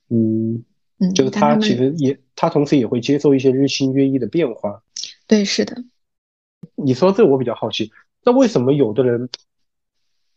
[0.10, 0.64] 嗯
[1.00, 4.82] 嗯，就是他其实也，他同时也会接受一些日新月异的变化。
[5.28, 5.84] 对，是的，
[6.76, 7.92] 你说这我比较好奇，
[8.24, 9.30] 那为什么有的人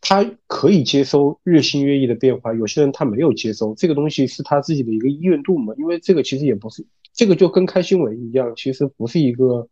[0.00, 3.74] 他可以接收日新月异的变化，有些人他没有接收？
[3.74, 5.74] 这个东西是他自己的一个意愿度嘛？
[5.76, 9.68] 因为这个其实也不是，这个就跟开新闻一样，其实不是一个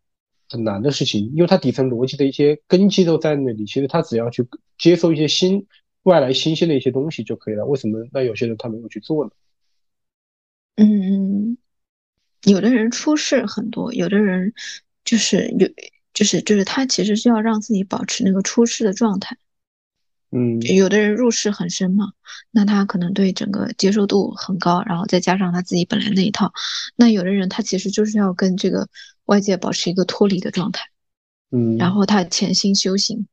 [0.47, 3.65] 很难的事情，因为它底层逻辑的一些根基都在那里。
[3.65, 5.65] 其实他只要去接受一些新
[6.03, 7.65] 外来新鲜的一些东西就可以了。
[7.65, 9.31] 为什么那有些人他没有去做呢？
[10.75, 11.57] 嗯，
[12.43, 14.53] 有的人出事很多，有的人
[15.03, 15.67] 就是有，
[16.13, 19.35] 就是就是他其实是要让自己保持那个出世的状态。
[20.31, 22.13] 嗯有的人入世很深嘛，
[22.51, 26.51] 那他可能对整个接受度很高，然后再加上他自己本来那一套。
[26.95, 28.87] 那有的人他其实就是要跟这个
[29.25, 30.85] 外界保持一个脱离的状态，
[31.51, 33.27] 嗯，然后他潜心修行。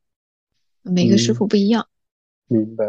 [0.82, 1.88] 每个师嗯傅不一样。
[2.46, 2.84] 明白。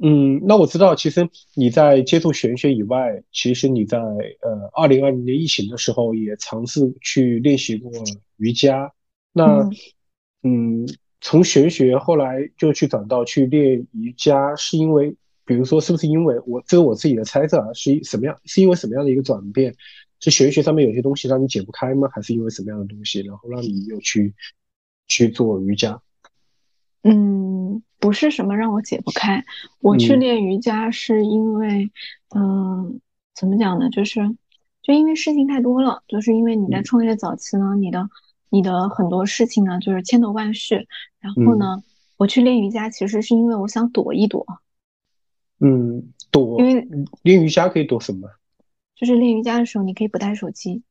[0.00, 7.92] 嗯，那我知道，其实你在接触玄学以外，其实你在呃二零二零年疫情的时候也尝试去练习过
[8.36, 8.92] 瑜伽。
[9.32, 10.88] 那嗯嗯，
[11.20, 18.38] 从玄学后来就去转到去练瑜伽，是因为，比如说是不是因为我这是我自己的猜测啊，是什么样？
[18.44, 19.74] 是因为什么样的一个转变？
[20.20, 22.08] 是玄学上面有些东西让你解不开吗？
[22.12, 24.34] 还是因为什么样的东西，然后让你又去
[25.06, 26.00] 去做瑜伽？
[27.02, 29.44] 嗯，不是什么让我解不开。
[29.80, 31.90] 我去嗯练瑜伽是因为，
[32.34, 33.00] 嗯、
[33.34, 33.88] 怎么讲呢？
[33.90, 34.20] 就是，
[34.82, 38.10] 就因为事情太多了，就是因为你在嗯创业早期呢，你的
[38.50, 40.86] 你的很多事情呢，就是千头万绪。
[41.20, 41.82] 然后呢，
[42.16, 44.46] 我去练瑜伽，其实是因为我想躲一躲，
[45.60, 46.88] 嗯，躲因为
[47.22, 48.28] 练瑜伽可以躲什么？
[48.94, 50.82] 就是练瑜伽的时候，你可以不带手机，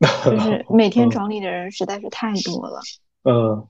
[0.24, 2.80] 就是每天嗯找你的人实在是太多了。
[3.22, 3.68] 呃，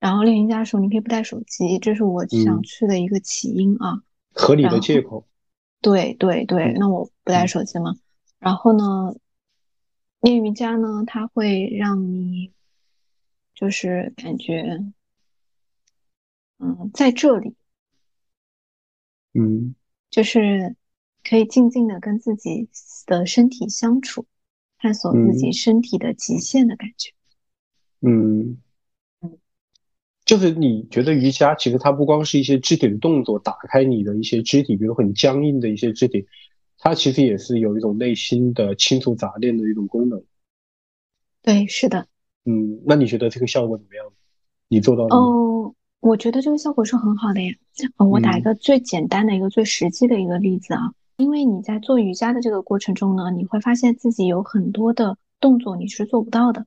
[0.00, 4.02] 然后练瑜伽的时候，你可以不带手机，这是我想嗯去的一个起因啊。
[4.32, 5.26] 合理的借口。
[5.80, 7.94] 对对对，嗯那我不带嗯手机嘛。
[8.38, 9.14] 然后呢，
[10.20, 12.52] 练瑜伽呢，它会让你
[13.58, 14.84] 就是感觉，
[16.58, 17.56] 嗯，在这里
[19.34, 19.74] 嗯
[20.10, 20.76] 就是
[21.24, 22.68] 可以静静的跟自己
[23.04, 24.26] 的身体相处，
[24.78, 27.12] 探索自己嗯身体的极限的感觉。
[28.00, 28.58] 嗯，
[30.24, 36.28] 就是你觉得瑜伽其实它不光是一些肢体的动作，打开你的一些肢体，比如很僵硬的一些肢体，
[36.78, 40.24] 它其实也是有一种内心的清除杂念的一种功能。
[41.42, 42.06] 对，是的。
[42.48, 44.06] 嗯，那你觉得这个效果怎么样？
[44.68, 45.16] 你做到了吗？
[45.16, 47.52] 哦，我觉得这个效果是很好的呀。
[47.98, 56.64] 呃我打一嗯个最简单的一个最实际的一个例子啊，因为你在做瑜伽的这个过程中呢，你会发现自己有很多的动作你是做不到的。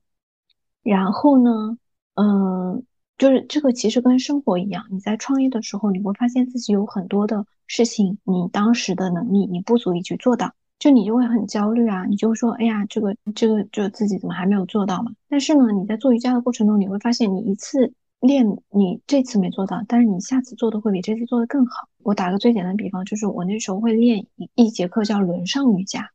[0.84, 1.76] 然后呢，
[2.14, 2.84] 嗯、
[3.18, 10.52] 就是这个其实跟生活一样，你在创业的时候，你会发现自己有很多的事情，你当时的能力你不足以去做到。
[10.82, 15.12] 就你就会很焦虑啊，你就说，哎呀，这个这个就自己怎么还没有做到嘛？
[15.28, 21.88] 但是呢，你在做瑜伽的过程中，你会发现你一次练，你这次没做到，但是你下次做的会比这次做的更好。
[22.02, 26.10] 我打个最简单的比方，就是我那时候会练一一节课叫轮上瑜伽，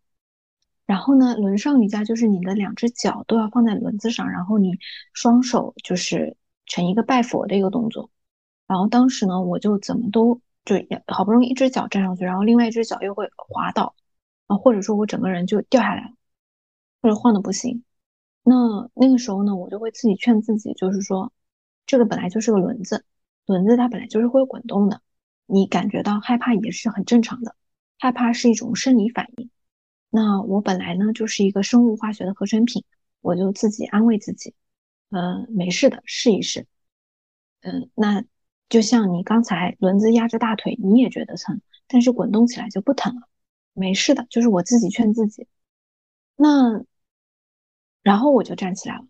[0.85, 4.77] 然后呢，轮上瑜伽就是你的两只脚都要放在轮子上，然后你
[5.13, 8.09] 双手就是成一个拜佛的一个动作。
[8.67, 10.75] 然后当时呢，我就怎么都就
[11.07, 13.95] 好不容易一只脚站上去，然后另外一只脚又会滑倒。
[14.47, 16.11] 啊，或者说我整个人就掉下来了，
[17.01, 17.83] 或者晃的不行。
[18.43, 21.31] 那那个时候呢，我就会自己劝自己，就是说，
[21.85, 23.05] 这个本来就是个轮子，
[23.45, 25.01] 轮子它本来就是会滚动的，
[25.45, 27.55] 你感觉到害怕也是很正常的，
[27.99, 29.49] 害怕是一种生理反应。
[30.09, 32.85] 那我本来呢就是一个生物化学的合成品，
[33.19, 34.55] 我就自己安慰自己，
[35.09, 36.65] 呃，没事的，试一试。
[37.61, 38.23] 嗯，那
[38.69, 43.27] 就像你刚才轮子压着大腿，你也觉得疼，但是滚动起来就不疼了。
[43.77, 45.47] 没事的，就是我自己劝自己。
[46.35, 46.83] 那，
[48.01, 49.05] 然后我就站起来了。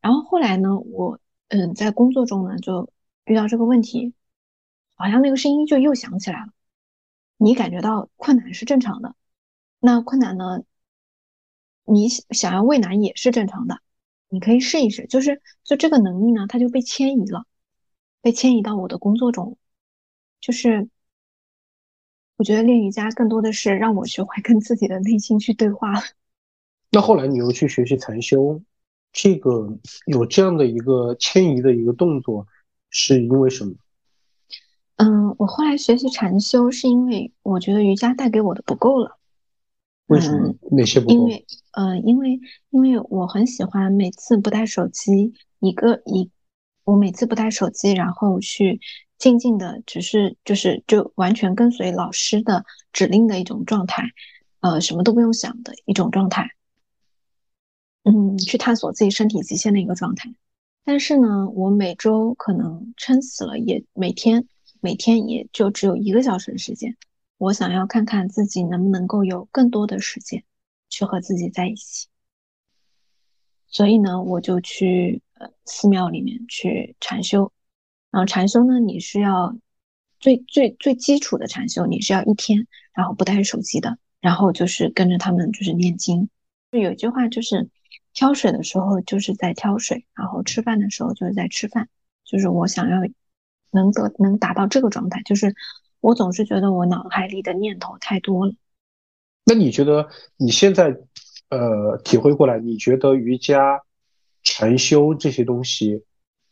[0.00, 1.18] 然后后来呢，我
[1.48, 2.92] 嗯，在工作中呢，就
[3.24, 4.14] 遇到这个问题，
[4.94, 6.52] 好像那个声音就又响起来了。
[7.36, 9.16] 你感觉到困难是正常的，
[9.80, 10.62] 那困难呢，
[11.84, 13.80] 你想要畏难也是正常的，
[14.28, 15.08] 你可以试一试。
[15.08, 17.44] 就是就这个能力呢，它就被迁移了，
[18.20, 19.58] 被迁移到我的工作中，
[20.40, 20.88] 就是。
[22.42, 25.92] 我觉得练瑜伽更多的是让我学会跟自己的内心去对话。
[26.90, 28.60] 那后来你又去学习禅修，
[29.12, 32.48] 这个有这样的一个迁移的一个动作，
[32.90, 33.74] 是因为什么？
[34.96, 39.20] 嗯，我后来学习禅修是因为我觉得瑜伽带给我的不够了。
[40.06, 40.52] 为什么？
[40.72, 41.14] 哪些不够？
[41.14, 42.40] 因为呃，因为
[42.70, 46.28] 因为我很喜欢每次不带手机，一个一
[46.82, 48.80] 我每次不带手机，然后去
[49.22, 54.02] 静静的，只是就是就完全跟随老师的指令的一种状态，
[54.58, 56.50] 呃，什么都不用想的一种状态，
[58.02, 60.34] 嗯，去探索自己身体极限的一个状态。
[60.82, 64.48] 但是呢，我每周可能撑死了也每天
[64.80, 66.96] 每天也就只有一个小时的时间。
[67.38, 70.42] 我想要看看自己能不能够有更多的时间
[70.88, 72.08] 去和自己在一起，
[73.68, 77.52] 所以呢，我就去呃寺庙里面去禅修。
[78.12, 79.56] 然后禅修呢，你是要
[80.20, 86.28] 最最最基础的禅修，你是要一天，然后不带手机的，然后就是跟着他们就是念经。
[86.70, 87.68] 就有一句话就是
[88.12, 91.88] 挑水的时候就是在挑水，然后吃饭的时候就是在吃饭。
[92.24, 92.98] 就是我想要
[93.72, 95.56] 能得能达到这个状态，就是。
[96.02, 98.54] 我总是觉得我脑海里的念头太多了。
[99.44, 100.96] 那你觉得你现在，
[101.48, 103.82] 呃，体会过来，你觉得瑜伽、
[104.42, 106.02] 禅修这些东西，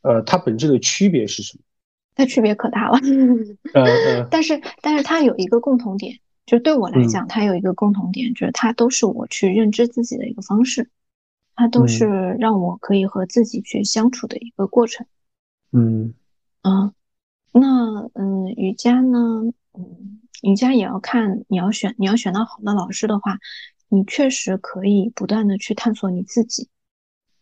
[0.03, 1.65] 呃，它本质的区别是什么？
[2.15, 2.99] 它区别可大了。
[3.75, 4.29] 呃呃。
[4.31, 10.91] 但是，但是它有一个共同点，就对我来讲，它有一个共同点，就是它都是我去认知自己的一个方式，
[11.55, 12.07] 它都是
[12.39, 15.07] 让我可以和自己去相处的一个过程。
[15.73, 16.15] 嗯。
[16.63, 16.93] 啊。
[17.53, 19.19] 那嗯，瑜伽呢？
[19.77, 23.39] 嗯，瑜伽也要看你要选，你要选到好的老师的话，
[23.89, 26.69] 你确实可以不断的去探索你自己。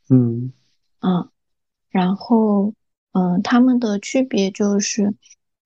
[0.08, 0.52] 嗯
[1.00, 1.28] 嗯，
[1.90, 2.74] 然后
[3.12, 5.14] 嗯，他们的区别就是，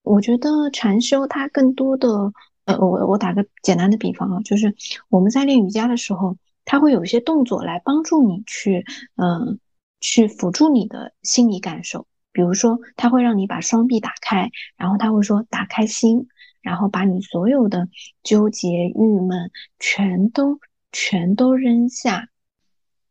[0.01, 2.33] 我觉得禅修它更多的，
[2.65, 4.75] 呃，我我打个简单的比方啊，就是
[5.09, 9.59] 我们在练瑜伽的时候，它会有一些动作来帮助你去，嗯，
[9.99, 12.07] 去辅助你的心理感受。
[12.31, 16.27] 比如说，他会让你把双臂打开，然后他会说打开心，
[16.61, 17.89] 然后把你所有的
[18.23, 20.59] 纠结、郁闷全都
[20.91, 22.29] 全都扔下，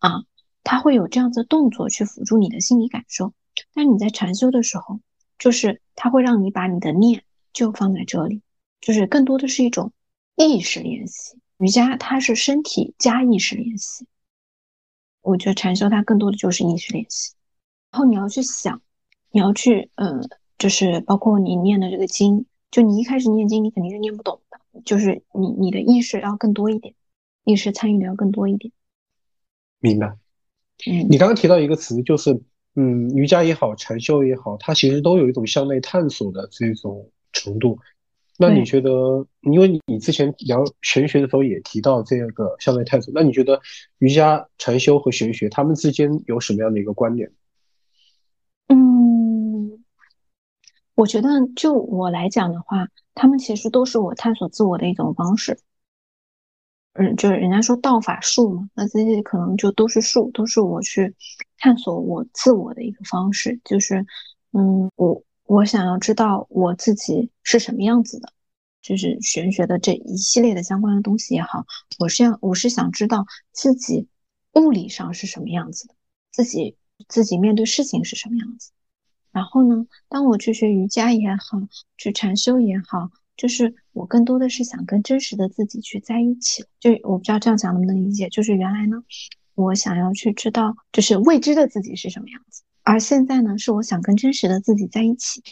[0.01, 0.25] 啊，
[0.65, 3.33] 他会有这样子动作去辅助你的心理感受。
[3.75, 5.01] 但你在禅修的时候，
[5.39, 8.43] 就是他会让你把你的念就放在这里，
[8.81, 9.93] 就是更多的是一种
[10.37, 11.39] 意识练习。
[11.59, 14.07] 瑜伽它是身体加意识练习，
[15.21, 17.35] 我觉得禅修它更多的就是意识练习，
[17.91, 18.81] 然后你要去想。
[19.35, 20.21] 你要去，呃，
[20.59, 26.95] 就是包括你念的这个经，就你一开始念经，你肯定是念不懂的，就是你你的意识要更多一点，
[27.45, 28.71] 意识参与的要更多一点。
[29.79, 30.19] 明白。
[30.87, 32.41] 嗯，你刚刚提到一个词，就是，
[32.75, 37.79] 嗯，瑜伽也好，禅修也好，它其实都有一种向内探索的这种程度。
[38.39, 43.61] 那你觉得，因为你之前聊玄学的时候也提到这个向内探索，那你觉得
[43.99, 47.31] 瑜伽、禅修和玄学他们之间有什么样的一个关联？
[50.95, 55.59] 我觉得，就我来讲的话，他们其实都是我探索自我的一种方式。
[56.95, 61.15] 嗯，就是人家说道法术嘛，那这些可能就都是术，都是我去
[61.59, 63.59] 探索我自我的一个方式。
[63.65, 64.07] 就是，
[64.53, 68.31] 嗯，我我想要知道我自己是什么样子的，
[68.83, 71.65] 就是玄学的这一系列的相关的东西也好，
[71.99, 74.07] 我是要我是想知道自己
[74.53, 75.95] 物理上是什么样子的，
[76.31, 76.77] 自己
[77.09, 78.71] 自己面对事情是什么样子。
[79.31, 81.59] 然后呢，当我去学瑜伽也好，
[81.97, 86.65] 去禅修也好，就是我更多的是想跟真实的自己去在一起。
[86.81, 89.03] 就我不知道这样讲能不能理解，就是原来呢，
[89.55, 95.43] 我想要去知道，就是未知的自己是什么样子，而现在呢，是我想跟真实的自己在一起。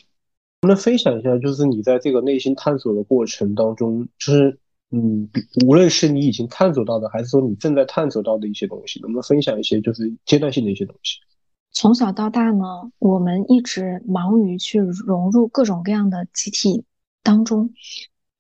[0.63, 4.59] 能不能分享一下，就是你在这个内心探索的过程当中，就是
[4.91, 5.29] 嗯，
[5.67, 11.19] 无论是你已经探索到的，还是说你正在探索到的一些东西，能不能分享一些就是阶段性的一些东西？
[11.73, 16.85] 从小到大呢，我们一直忙于去融入各种各样的集体
[17.23, 17.73] 当中，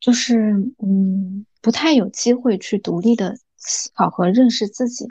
[0.00, 5.06] 就是嗯，不太有机会去独立的思考和认识自己。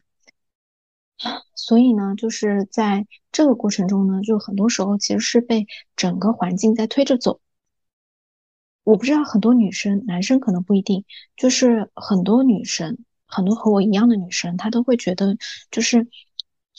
[1.56, 7.40] 所以呢，就是在这个过程中呢，就很多时候其实是被整个环境在推着走。
[8.84, 11.06] 我不知道很多女生，男生可能不一定，
[11.38, 15.38] 就是很多女生，很多和我一样的女生，她都会觉得
[15.72, 16.08] 就是。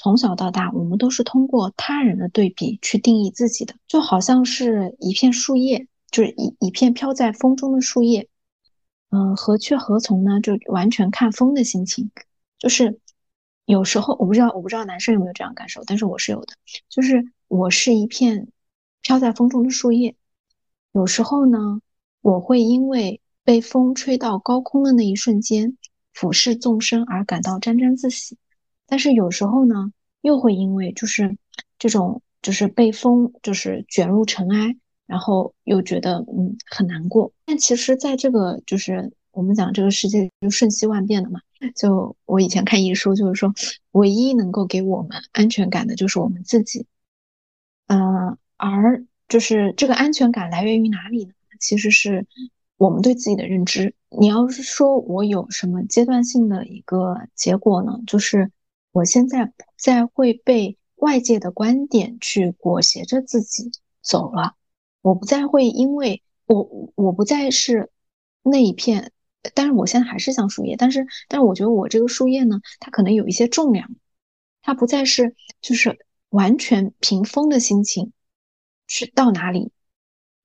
[0.03, 8.29] 从小到大，我们都是通过他人的对比去定义自己的，就好像是一片树叶，就是一一片飘在风中的树叶。
[9.11, 10.41] 嗯，何去何从呢？
[10.41, 12.11] 就完全看风的心情。
[12.59, 13.01] 就是
[13.65, 16.55] 有时候我不知道，我不知道男生有没有这样感受，但是我是有的。
[16.89, 18.49] 就是我是一片
[19.03, 20.15] 飘在风中的树叶，
[20.93, 21.81] 有时候呢，
[22.21, 25.77] 我会因为被风吹到高空的那一瞬间，
[26.13, 28.37] 俯视众生而感到沾沾自喜。
[28.87, 31.37] 但是有时候呢，又会因为就是
[31.79, 34.77] 这种就是被风就是卷入尘埃，
[35.11, 37.33] 然后又觉得嗯很难过。
[37.45, 41.41] 但其实，在这个就是我们讲这个世界就瞬息万变的嘛，
[41.75, 43.53] 就我以前看一书，就是说，
[43.91, 46.87] 唯一能够给我们安全感的，就是我们自己。
[47.89, 51.33] 嗯，而就是这个安全感来源于哪里呢？
[51.59, 52.27] 其实是
[52.77, 53.95] 我们对自己的认知。
[54.17, 57.99] 你要是说我有什么阶段性的一个结果呢？
[58.07, 58.53] 就是
[58.93, 63.71] 我现在不再会被外界的观点去裹挟着自己
[64.03, 64.55] 走了，
[65.03, 67.91] 我不再会因为我我不再是
[68.43, 69.13] 那一片。
[69.55, 73.89] 但是我现在还是像树叶，但是，但是我觉得我这个树叶呢，它可能有一些重量，
[74.61, 75.99] 它不再是就是
[76.29, 78.13] 完全凭风的心情，
[78.87, 79.73] 去到哪里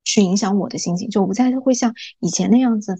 [0.06, 2.96] 去影响我的心情，就我不再会像以前那样子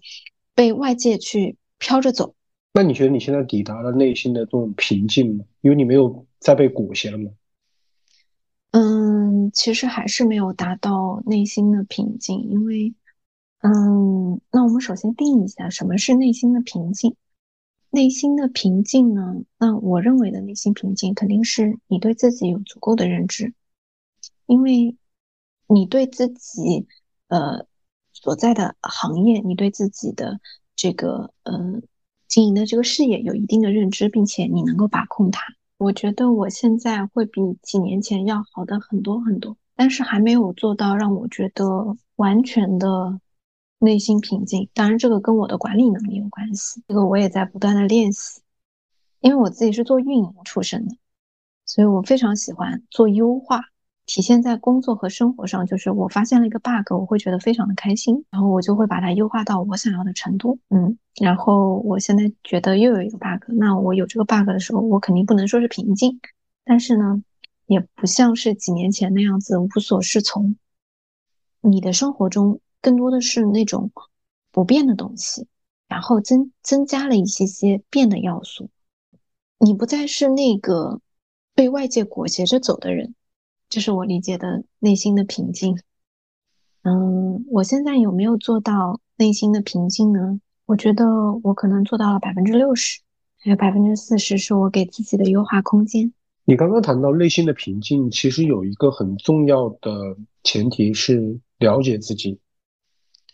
[0.54, 2.36] 被外界去飘着走。
[2.74, 5.46] 那你觉得你现在抵达了内心的这种平静吗？
[5.62, 7.32] 因为你没有再被裹挟了吗？
[9.56, 12.94] 其实还是没有达到内心的平静，因为。
[13.62, 17.16] 嗯，那我们首先定义一下什么是内心的平静。
[17.90, 19.38] 内心的平静呢？
[19.58, 23.56] 那我认为的内心平静，肯定是你对自己有足够的认知，
[24.46, 24.96] 因为
[25.66, 26.86] 你对自己
[27.28, 27.66] 呃
[28.14, 30.40] 所在的行业，你对自己的
[30.76, 31.82] 这个呃
[32.28, 35.42] 经营的这个事业有一定的认知，并且你能够把控它。
[35.78, 43.20] 我觉得我现在会比几年前要好的很多很多，但是还没有做到让我觉得完全的。
[43.78, 48.42] 内心平静，当然这个跟我的管理能力有关系，这个我也在不断的练习。
[49.20, 50.96] 因为我自己是做运营出身的，
[51.66, 53.66] 所以我非常喜欢做优化，
[54.06, 55.66] 体现在工作和生活上。
[55.66, 60.60] 就是我发现了一个 bug，我会觉得非常的开心，然后我就会把它优化到我想要的程度。
[60.70, 66.20] 嗯，然后我现在觉得又有一个 bug，那我有这个 bug 的时候，我肯定不能说是平静，
[66.64, 67.24] 但是呢，
[67.66, 70.56] 也不像是几年前那样子无所适从。
[71.62, 72.60] 你的生活中。
[72.82, 73.92] 更多的是那种
[74.52, 75.48] 不变的东西，
[75.88, 78.70] 然后增增加了一些些变的要素。
[79.58, 81.02] 你不再是那个
[81.56, 83.16] 被外界裹挟着走的人，
[83.76, 85.78] 这是我理解的内心的平静。
[86.84, 90.40] 嗯，我现在有没有做到内心的平静呢？
[90.66, 91.06] 我觉得
[91.44, 93.02] 我可能做到了百分之六十，
[93.38, 96.14] 还有百分之四十是我给自己的优化空间。
[96.46, 102.40] 你刚刚谈到内心的平静，其实有一个很重要的前提是了解自己。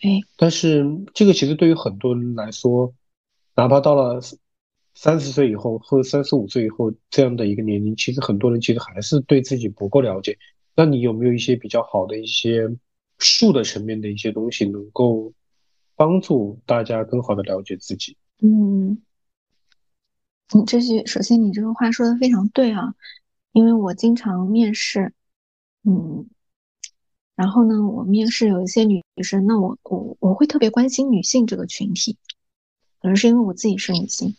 [0.01, 0.83] 对，但是
[1.13, 2.95] 这个其实对于很多人来说，
[3.55, 4.19] 哪怕到了
[4.93, 10.37] 三十岁以后或者三十五岁以后这样的一个年龄，其实很多人其实还是对自己不够了解。
[10.75, 12.69] 那你有没有一些比较好的一些
[13.17, 15.33] 术的层面的一些东西，能够
[15.95, 18.17] 帮助大家更好的了解自己？
[18.41, 19.01] 嗯，
[20.53, 22.95] 你这句首先你这个话说的非常对啊，
[23.51, 25.13] 因为我经常面试，
[25.83, 26.27] 嗯。
[27.33, 32.17] 然后呢，我面试有一些女生，那我我我会特别关心女性这个群体，
[33.01, 34.35] 可能是因为我自己是女性。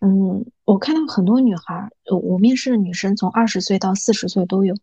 [0.00, 4.74] 嗯，我看到很多女孩，我面试的女生从二十岁到四十岁都有。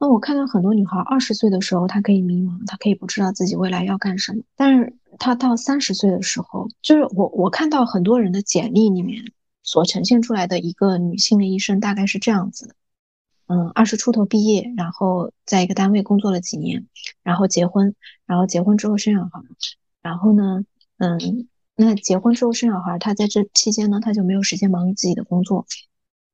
[0.00, 9.24] 那我看到很多女孩二十岁的时候，她可以迷茫，她可以不知道自己未来要干什么，但是她到三十岁的时候，就是我我看到很多人的简历里面
[9.62, 12.74] 所呈现出来的一个女性的一生，大概是这样子的。
[13.48, 16.86] 嗯，二十出头毕业，然后在一个单位工作了几年，
[17.22, 17.94] 然后结婚，
[18.24, 19.42] 然后结婚之后生小孩，
[20.00, 20.64] 然后呢，
[20.98, 21.48] 嗯，
[21.80, 25.64] 那结婚之后生小孩，他在这期间呢，他就没有时间忙于自己的工作，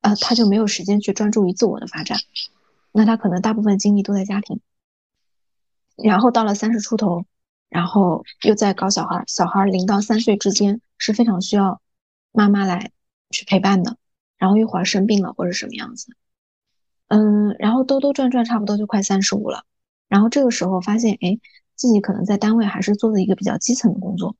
[0.01, 2.17] 啊，他就没有时间去专注于自我的发展，
[2.91, 4.59] 那他可能大部分精力都在家庭，
[5.95, 7.25] 然后到了三十出头，
[7.69, 11.79] 然后又在搞小孩，小孩零到三岁之间是非常需要
[12.31, 12.89] 妈妈来
[13.29, 13.97] 去陪伴的，
[14.39, 16.07] 然后一会儿生病了或者什么样子。
[17.07, 19.63] 嗯，然后兜兜转转，差不多就快三十五了。
[20.07, 21.37] 然后这个时候发现，哎，
[21.75, 24.35] 自己可能在单位还是做的一个比较基层的工作。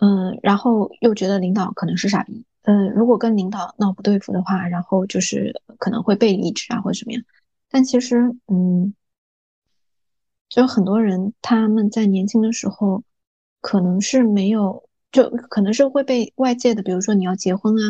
[0.00, 2.44] 嗯，然后又觉得领导可能是傻逼。
[2.62, 7.22] 嗯，如果跟领导闹不对付的话，然后就是可能会被离职啊，或者什么样。
[7.70, 8.94] 但其实，嗯，
[10.48, 13.02] 就很多人他们在年轻的时候，
[13.60, 14.82] 可能是没有，
[15.12, 17.82] 就可能是会被外界的，比如说你要结婚啊，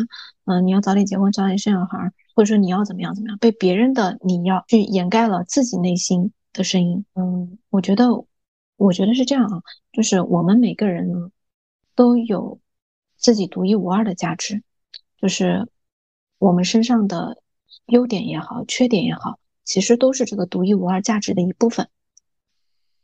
[0.45, 2.11] 嗯，你要早点结婚，早点生小孩。
[2.33, 7.03] 或者说你要怎么样怎么样，被别人的你要去掩盖了自己内心的声音。
[7.13, 8.07] 嗯，我觉得，
[8.77, 11.29] 我觉得是这样啊，就是我们每个人呢，
[12.01, 12.59] 都有
[13.15, 14.63] 自己独一无二的价值，
[15.21, 15.69] 就是
[16.39, 17.43] 我们身上的
[17.85, 21.89] 优点也好，缺点也好，其实都是这个独一无二价值的一部分。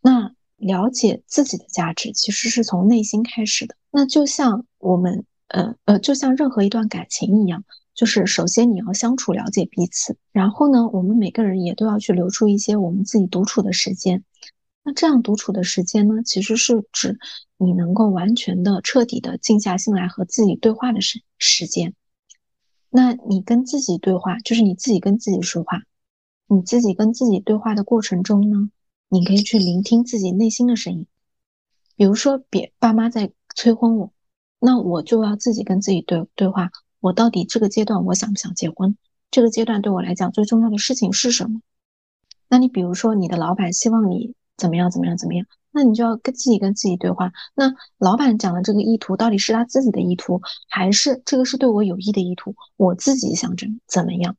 [0.01, 3.75] 那了解自己的价值，其实是从内心开始的。
[3.91, 7.63] 那就像我们，呃呃，就像任何一段感情一样。
[7.93, 14.23] 就是首先你要相处了解彼此，然后呢，我们每个人也都要去留出一些我们自己独处的时间。
[14.87, 17.19] 那这样独处的时间呢，其实是指
[17.57, 21.93] 你能够完全的、彻底的静下心来和自己对话的时时间。
[22.89, 25.81] 那你跟自己对话，就是你自己跟自己说话。
[26.47, 28.69] 你自己跟自己对话的过程中呢，
[29.09, 31.05] 你可以去聆听自己内心的声音。
[31.97, 34.13] 比如说，别爸妈在催婚我，
[34.57, 36.71] 那我就要自己跟自己对对话。
[37.01, 38.95] 我到底这个阶段我想不想结婚？
[39.31, 41.59] 这个阶段对我来讲最重要的事情是什么？
[42.47, 47.31] 那你比如说，你的老板希望你怎么样怎么样怎么样，那你就要跟自己跟自己对话。
[47.55, 52.55] 那老板讲的这个意图到底是他自己的意图，还是这个是对我有益的意图？
[52.75, 54.35] 我自己想着怎么样？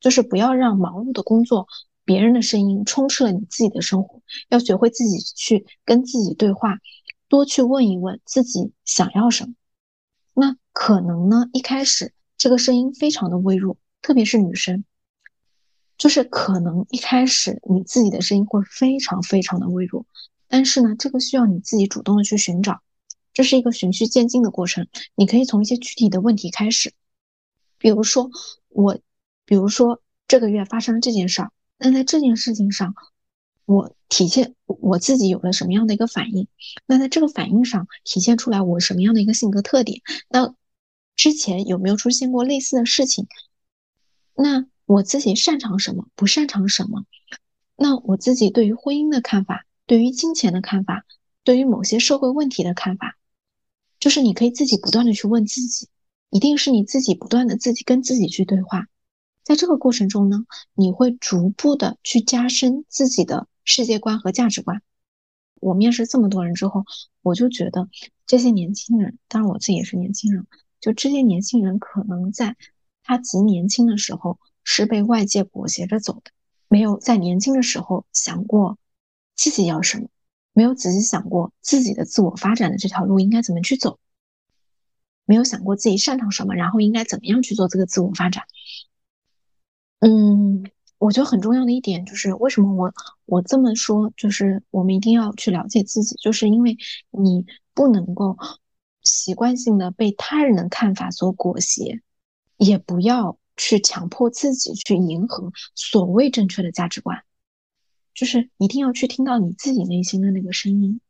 [0.00, 1.68] 就是不要让忙碌的工作、
[2.04, 6.78] 别人的声音充斥了你自己的生活，要学会自己去跟自己对话，
[7.28, 9.54] 多去问一问自己想要什么。
[10.32, 14.84] 那可能呢，一开始这个声音非常的微弱，特别是女生，
[16.00, 20.04] 就是可能一开始你自己的声音会非常非常的微弱，
[20.48, 22.80] 但是呢，这个需要你自己主动的去寻找，
[23.32, 24.88] 这是一个循序渐进的过程。
[25.14, 26.92] 你可以从一些具体的问题开始，
[27.78, 28.30] 比如说
[28.68, 28.98] 我。
[29.46, 32.94] 比如说这个月发生了这件事儿，那在这件事情上，
[33.66, 36.46] 我体现我自己有了什么样的一个反应？
[36.86, 40.02] 那在这个反应上体现出来我什么样的一个性格特点？
[40.28, 40.54] 那
[41.16, 43.26] 之前有没有出现过类似的事情？
[44.36, 46.08] 那我自己擅长什么？
[46.16, 47.04] 不擅长什么？
[47.76, 51.04] 那我自己对于婚姻的看法，对于金钱的看法，
[51.44, 53.16] 对于某些社会问题的看法，
[54.00, 55.86] 就是你可以自己不断的去问自己，
[56.30, 58.88] 一定是你自己不断的自己跟自己去对话。
[59.44, 64.82] 在这个过程中呢，你会逐步的去加深自己的世界观和价值观。
[65.60, 66.84] 我面试这么多人之后，
[67.22, 67.88] 我就觉得
[68.26, 70.48] 这些年轻人，当然我自己也是年轻人，
[70.80, 72.56] 就这些年轻人可能在
[73.04, 74.40] 他极年轻的时候
[74.72, 76.30] 是被外界裹挟着走的，
[76.68, 78.78] 没有在年轻的时候想过
[79.34, 80.06] 自己要什么，
[80.52, 83.98] 没有仔细想过自己的自我发展的这条路应该怎么去走，
[85.24, 88.44] 没有想过自己擅长什么，然后应该怎么样去做这个自我发展。
[89.98, 90.62] 嗯，
[90.98, 92.94] 我觉得很重要的一点就是，为什么我
[93.26, 96.76] 我这么说，就是我们一定要去了解自己，就是因为
[97.10, 97.44] 你
[97.74, 98.38] 不能够
[99.02, 102.00] 习惯性的被他人的看法所裹挟，
[102.56, 107.22] 也不要去强迫自己去迎合所谓正确的价值观，
[108.14, 111.00] 就是一定要去听到你自己内心的那个声音。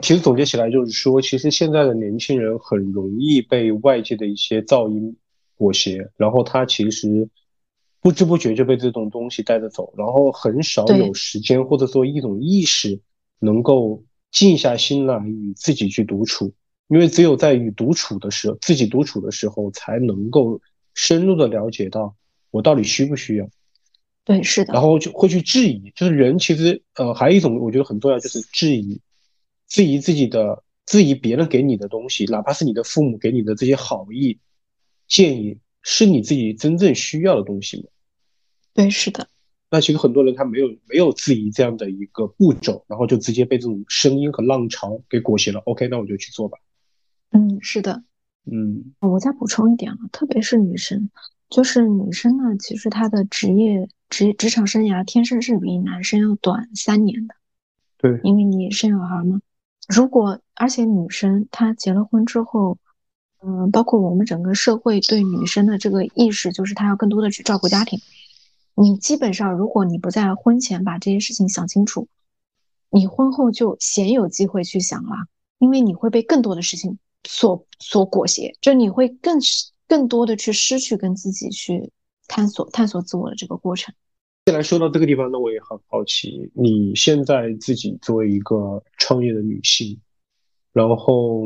[0.00, 5.16] 其实总结起来就是说，其实现在的年轻人很容易被外界的一些噪音
[5.54, 7.28] 裹挟，然后他其实。
[8.00, 13.00] 不知不觉就被这种东西带着走，然后很少有时间或者说一种意识，
[13.40, 16.54] 能够静下心来与自己去独处。
[16.86, 20.60] 因为只有在与独处的时候，自己独处的时候，才能够
[20.98, 22.16] 深入的了解到
[22.50, 23.48] 我到底需不需要。
[24.24, 24.72] 对，是的。
[24.72, 29.00] 然后就会去质疑，就是人其实呃还有一种我觉得很重要，就是质疑，
[29.68, 34.40] 质疑自己的，质疑别人给你的东西，哪怕是你的父母给你的这些好意
[35.06, 35.60] 建议。
[35.80, 37.84] 是你自己真正需要的东西吗？
[38.74, 39.28] 对，是的。
[39.70, 45.60] 那其实很多人他没有没有质疑这样的一个步骤，然后就直接被这种声音和浪潮给裹挟了。
[45.60, 46.58] OK，那我就去做吧。
[47.30, 48.02] 嗯，是的。
[48.50, 51.10] 嗯，我再补充一点啊，特别是女生，
[51.50, 57.34] 就是女生呢，其实她的职业职职场生涯天生是比男生要短三年的。
[57.96, 59.40] 对，因为你生小孩嘛。
[59.88, 62.78] 如果而且女生她结了婚之后。
[63.40, 68.00] 嗯，包括我们整个社会对女生的这个意识，就是她要更多的去照顾家庭。
[68.74, 72.08] 你基本上，如果你不在婚前把这些事情想清楚，
[72.90, 75.28] 你婚后就鲜有机会去想了，
[75.60, 79.38] 因为你会被更多的事情所所裹挟，就你会更
[79.86, 81.90] 更多的去失去跟自己去
[82.26, 83.94] 探索探索自我的这个过程。
[84.46, 90.00] 既然说到这个地方，那我也很好奇，你现在自己作为一个创业的女性，
[90.72, 91.44] 然后，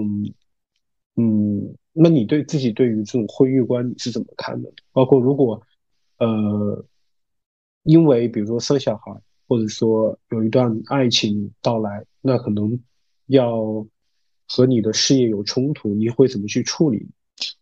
[1.16, 1.76] 嗯。
[1.94, 4.72] 那你对自己对于这种婚育观你是怎么看的？
[4.92, 5.60] 包括如果，
[6.16, 6.82] 呃，
[7.82, 9.12] 因为比如说生小孩，
[9.46, 12.80] 或者说有一段爱情到来，那可能
[13.26, 13.86] 要
[14.48, 17.08] 和你的事业有冲突，你会怎么去处理？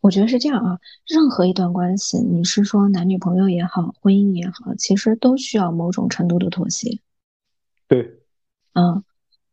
[0.01, 6.99] 我觉得是这样啊，任何一段关系，你是说男女朋友也好，婚姻也好，其实都需要某种程度的妥协。
[7.89, 8.21] 对，
[8.75, 9.03] 嗯，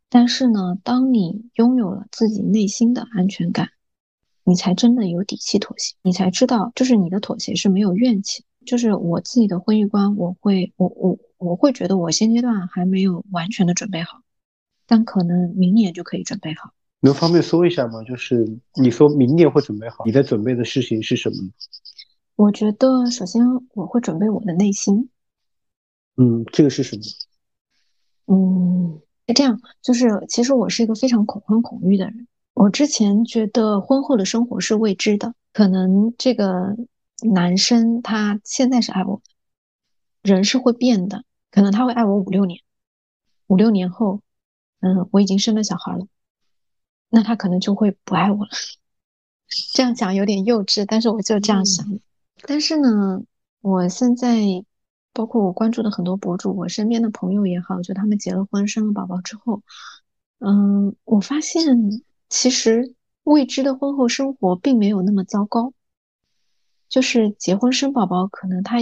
[0.09, 3.69] 但是呢，当你拥有了自己内心的安全感。
[4.49, 8.45] 你才真的有底气妥协，你才知道，就是你的妥协是没有怨气。
[8.65, 14.21] 就是我自己的婚姻观，我会，我我我会觉得我现阶段还没有完全的准备好，
[14.85, 16.71] 但可能明年就可以准备好。
[16.99, 18.03] 能方便说一下吗？
[18.03, 21.49] 就是你说明年会准备好，你在准备的事情是什么呢？
[22.35, 23.43] 我觉得首先
[23.73, 25.09] 我会准备我的内心。
[26.15, 27.03] 嗯，这个是什么？
[28.25, 32.27] 嗯，是这样，就是其实我是一个非常恐婚恐育的人。
[32.53, 36.75] 我之前觉得婚后的生活是未知的，可能这个
[37.21, 39.21] 男生他现在是爱我，
[40.23, 42.59] 人是会变的，可能他会爱我五六年，
[43.45, 44.21] 五六年后，
[44.79, 46.07] 嗯，我已经生了小孩了，
[47.09, 48.49] 那他可能就会不爱我了。
[49.73, 51.85] 这样讲有点幼稚，但是我就这样想。
[52.43, 53.23] 但是呢，
[53.61, 54.37] 我现在。
[55.13, 59.63] 包括我关注的很多博主，我身边的朋友也好，就他们结了婚、生了宝宝之后，
[60.37, 61.65] 嗯，我发现
[62.29, 62.93] 其实
[63.23, 65.73] 未知的婚后生活并没有那么糟糕。
[66.87, 68.77] 就是结婚生宝宝，可能它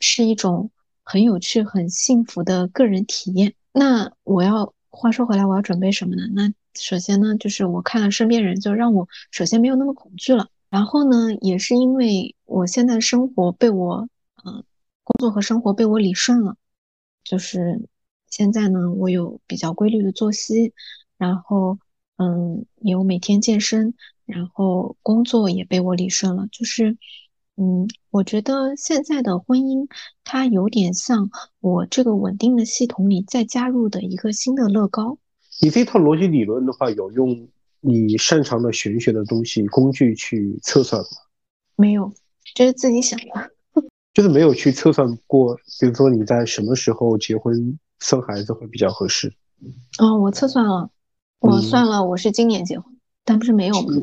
[0.00, 0.70] 是一种
[1.04, 3.52] 很有趣、很幸福的个人体验。
[3.70, 6.22] 那我要话说回来，我要准备什么呢？
[6.32, 10.48] 那首先呢，就是我看了身边人，就让我首先没有那么恐惧了。
[10.70, 14.08] 然后呢，也是因为我现在生活被我，
[14.44, 14.64] 嗯。
[15.04, 16.54] 工作和生活被我理顺了，
[17.24, 17.88] 就是
[18.28, 20.74] 现在呢，我有比较规律的作息，
[21.16, 21.78] 然后
[22.16, 23.94] 嗯，有每天健身，
[24.26, 26.98] 然后工作也被我理顺了，就是
[27.56, 29.88] 嗯，我觉得现在的婚姻
[30.24, 35.16] 它有点像我这个稳定的系统里再加入的一个新的乐高。
[35.60, 37.48] 你这套逻辑理论的话，有用
[37.80, 41.08] 你擅长的玄学的东西工具去测算吗？
[41.76, 42.12] 没有，
[42.54, 43.50] 这是自己想的。
[44.14, 49.32] 就是没有去测算过，比如说你在什么时候结婚生孩子会比较合适。
[49.98, 50.90] 哦，我测算了，
[51.40, 53.94] 我算了，我是今年结婚，但不是没有吗？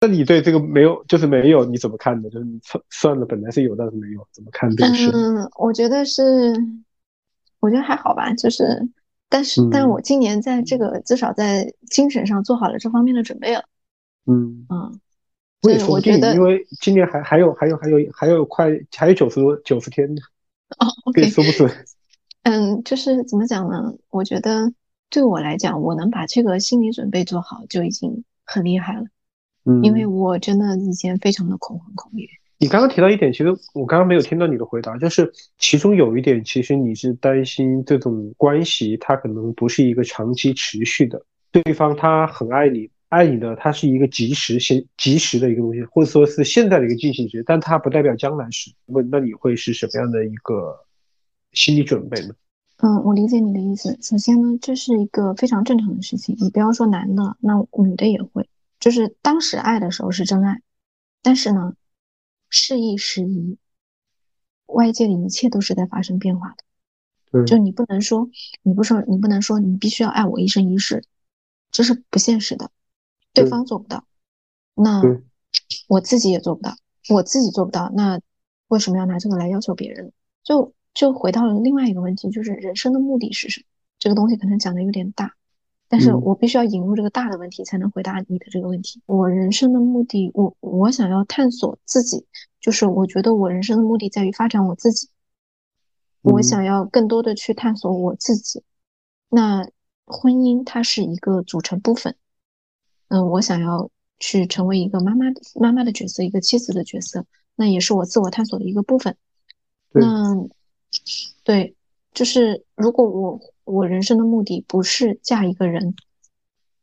[0.00, 2.28] 那你对这个没有，就是没有，你怎么看的？
[2.30, 5.10] 就是你测算了，本来是有，但是没有，怎么看这个事？
[5.12, 6.52] 嗯，我觉得是，
[7.60, 8.88] 我觉得还好吧，就是，
[9.34, 13.64] 但是，但是我今年在这个至少在精神上做好了这方面的准备了。
[14.26, 15.00] 嗯嗯。
[15.62, 20.20] 我也说觉得，因为今年还还有还有还有还有快还有九十多九十天呢。
[20.78, 21.68] 哦，OK，说不准。
[22.44, 23.92] 嗯，就是怎么讲呢？
[24.10, 24.72] 我觉得
[25.10, 29.02] 对我来讲，我能把这个心理准备做好就已经很厉害了。
[29.64, 32.28] 嗯，因为我真的以前非常的恐慌恐育。
[32.64, 41.20] 你刚刚提到一点，其实我刚刚没有听到你的回答，就是其中有一点，其实你是担心这种关系它可能不是一个长期持续的，
[41.52, 42.88] 对方他很爱你。
[43.10, 48.72] 爱你的，他是一个及时先及时的一个东西，或者说是现在的一个进行时，但它不代表将来时。
[48.86, 50.74] 问，那你会是什么样的一个
[51.52, 52.34] 心理准备呢？
[52.78, 53.94] 嗯，我理解你的意思。
[54.00, 56.34] 首先呢，这是一个非常正常的事情。
[56.40, 57.54] 你不要说男的，那
[57.84, 58.48] 女的也会，
[58.80, 60.62] 就是当时爱的时候是真爱，
[61.22, 61.74] 但是呢，
[62.56, 63.58] 事易时移，
[64.66, 66.56] 外界的一切都是在发生变化的。
[67.32, 68.30] 对，就你不能说，
[68.62, 71.04] 你不说，你不能说你必须要爱我一生一世，
[71.72, 72.70] 这是不现实的。
[73.32, 74.06] 对方做不到，
[74.74, 75.02] 那
[75.88, 76.76] 我自己也做不到。
[77.08, 78.20] 我自己做不到，那
[78.68, 80.12] 为什么要拿这个来要求别人？
[80.44, 83.66] 就就回到了另外一个问题，就是人生的目的是什么？
[83.98, 85.34] 这个东西可能讲的有点大，
[85.94, 89.00] 但是我必须要引入这个大的问题，才能回答你的这个问题。
[89.06, 92.26] 我人生的目的，我我想要探索自己，
[92.60, 95.08] 就是我觉得我人生的目的在于发展我自己，
[96.22, 98.64] 我想要更多的去探索我自己。
[99.28, 99.68] 那
[100.04, 102.16] 婚姻它是一个组成部分。
[103.06, 103.88] 嗯，我想要
[104.18, 107.24] 去成为一个妈妈妈妈的角色，一个妻子的角色，
[107.54, 109.16] 那也是我自我探索的一个部分。
[109.92, 110.34] 那
[111.44, 111.76] 对，
[112.14, 115.94] 就是如果我我人生的目的不是嫁一个人，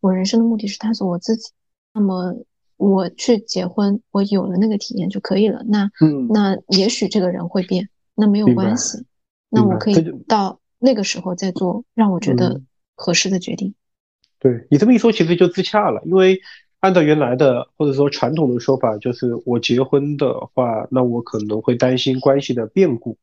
[0.01, 1.51] 我人生的目的是探索我自己，
[1.93, 2.35] 那么
[2.75, 5.63] 我去结婚，我有了那个体验就可以了。
[5.67, 5.89] 那
[6.29, 9.05] 那也许这个人会变，那没有关系，
[9.49, 9.95] 那我可以
[10.27, 12.61] 到那个时候再做让我觉得
[12.95, 13.73] 合适的决定。
[14.39, 16.01] 对你这么一说，其实就自洽了。
[16.03, 16.41] 因为
[16.79, 23.17] 按照原来的或者说传统的说法，就是我结婚的话，那我可能会担心关系的变故。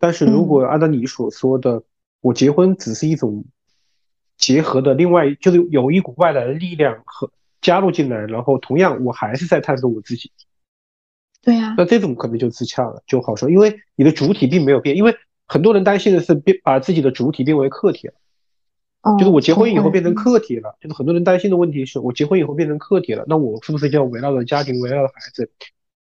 [0.00, 1.82] 但是如果按照你所说的，
[2.22, 3.44] 我结婚只是一种
[4.36, 7.30] 结合的另外，就是有一股外来的力量和
[7.60, 10.32] 加入进来，然后同样我还是在探索我自己。
[11.42, 14.96] 对呀，那这种可能就自洽了，就好说，因为你的主体并没有变。
[14.96, 15.14] 因为
[15.46, 18.14] 很多人担心的是变把自己的主体变为客体了。
[19.18, 25.50] 就是我结婚以后变成客体了，就是很多人担心的问题是我结婚以后变成客体了，那我是不是就要围绕着家庭，围绕着孩子？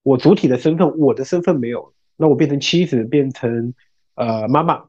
[0.02, 3.74] 我主体的身份，我的身份没有，那我变成妻子，变成
[4.16, 4.84] 呃妈妈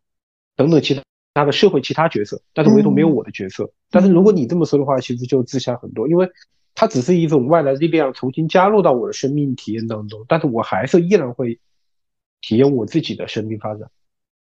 [0.57, 1.03] 等等其他
[1.33, 3.72] 他的社会其他角色，但是唯独没有我的角色。
[3.89, 6.28] 但是如果你这么说的话，其实就自洽很多，因为
[6.74, 11.61] 它只是一种外来力量重新加入到我的生命体验当中，但是我还是依然会
[12.41, 13.89] 体验我自己的生命发展。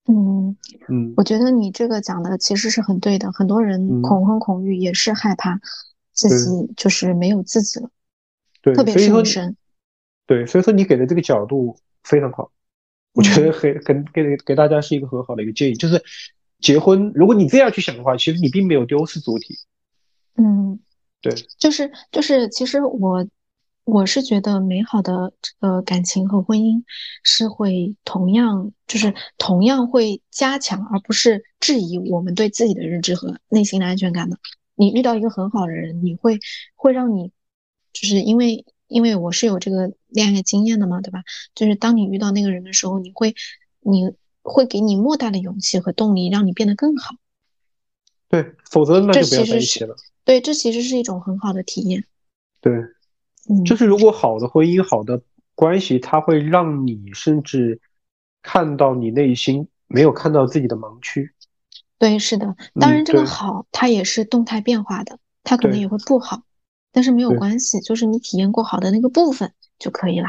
[0.08, 0.56] 嗯
[0.88, 3.32] 嗯，我觉得你这个讲的其实是很对的。
[3.32, 5.58] 很多人恐婚恐育也是害怕
[6.12, 7.90] 自己就是没有自己了，
[8.62, 9.56] 对，特别是女生。
[10.26, 12.50] 对，所以说你给的这个角度非常好，
[13.16, 16.04] 我觉得很很给给大家是一个很好的一个建议，就是
[16.60, 19.56] 结婚，如果你这样去想的话，其实你并没有丢失主体。
[20.36, 20.78] 嗯，
[21.22, 23.26] 对，就是就是，其实我
[23.84, 26.82] 我是觉得美好的这个感情和婚姻
[27.22, 34.38] 是会同样就是同样会加强，而不是质疑我们对自己的认知和内心的安全感的。
[34.74, 36.38] 你遇到一个很好的人，你会
[36.74, 37.30] 会让你
[37.94, 41.22] 就是因为因为我是有这个恋爱经验的嘛，对吧？
[41.54, 43.34] 就是当你遇到那个人的时候，你会
[43.80, 44.14] 你。
[44.48, 47.16] 会给你莫大的勇气和动力，让你变得更好。
[48.28, 49.96] 对，否则那就不要在一起了。
[50.24, 52.04] 对，这其实是一种很好的体验。
[52.60, 52.72] 对，
[53.50, 55.20] 嗯，就是如果好的婚姻、好的
[55.56, 57.80] 关系，它会让你甚至
[58.40, 61.32] 看到你内心没有看到自己的盲区。
[61.98, 62.54] 对，是的。
[62.78, 66.42] 当然，这个好它也是动态变化的，它可能也会不好，
[66.96, 70.28] 但是没有关系，就是你体验过好的那个部分就可以了。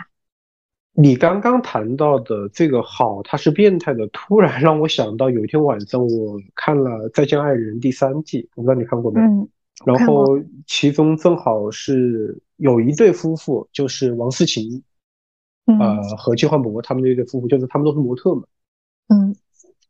[0.91, 9.22] 你刚刚谈到的这个好，它是变态的，突然让我想到有一天晚上我看了《再见爱人》第三季，我不知道你看过没？
[9.22, 9.47] 嗯。
[9.86, 14.84] 然后其中正好是有一对夫妇，就是王思琴，
[15.68, 18.43] 呃和季焕博他们那对夫妇，就是他们都是模特嘛。
[19.07, 19.34] 嗯。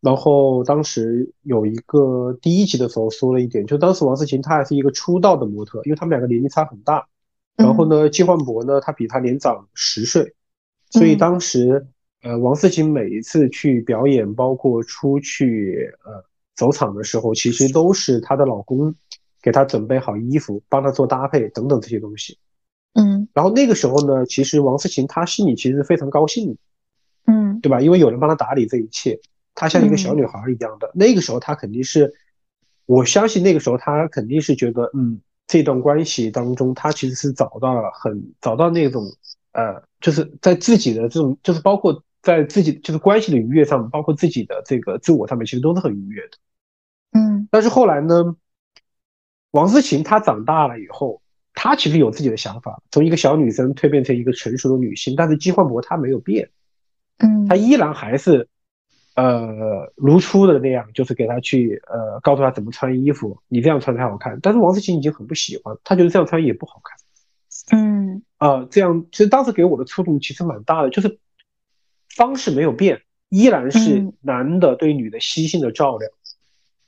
[0.02, 7.08] 然后当时有一个第一集的时候说了一点，就当时王思琴她还是一个出道的模特，因为他们两个年龄差很大。
[7.56, 10.36] 然后呢，季焕博呢，他比他年长十岁。
[10.92, 11.88] 所以当时，
[12.22, 16.24] 呃，王思琴每一次去表演，包括出去呃
[16.56, 18.94] 走场的时候，其实都是她的老公
[19.42, 22.38] 给她准备好衣服，帮她做搭配等等这些东西。
[22.94, 23.28] 嗯。
[23.34, 26.58] 然后那个时候呢，其实王思琴她心里其实非常高兴的。
[27.26, 27.60] 嗯。
[27.60, 27.82] 对吧？
[27.82, 29.20] 因为有人帮她打理这一切，
[29.58, 30.92] 她像一个小女孩一样的。
[30.94, 32.14] 那个时候她肯定是，
[32.86, 39.04] 我相信那个时候她肯定是觉得，嗯，这段关系当中，她其实是找到了很找到那种。
[39.54, 46.38] 呃，就是在自己的这种，就是包括在自己就是关系的愉悦上，包括自己的这个自我上面，其实都是很愉悦的。
[47.14, 48.36] 嗯，但是后来呢，
[49.50, 51.24] 王思琴她长大了以后，
[51.56, 55.16] 她其实有自己的想法，从一个小女生蜕变成一个成熟的女性。
[55.18, 56.52] 但是姬焕博她没有变，
[57.18, 58.48] 嗯，她依然还是
[59.18, 64.38] 呃如初的那样，就是给他去呃告诉他怎么穿衣服，你这样穿才好看。
[64.44, 66.98] 但是王思琴已经很不喜欢，她觉得这样穿也不好看。
[67.78, 71.18] 嗯啊，这样其实当时给我的触动其实蛮大的，就是
[72.16, 76.08] 方式没有变，依然是男的对女的悉心的照料，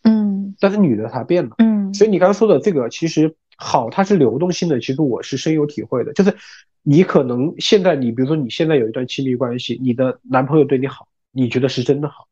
[0.03, 6.37] 嗯，但是女的她变了，嗯，所以你刚刚说的这个其实好，它是流动性的，其实我是深有体会的，就是
[6.83, 11.07] 你可能现在你比如说你现在有一段亲密关系，你的男朋友对你好，
[11.39, 12.27] 你觉得是真的好，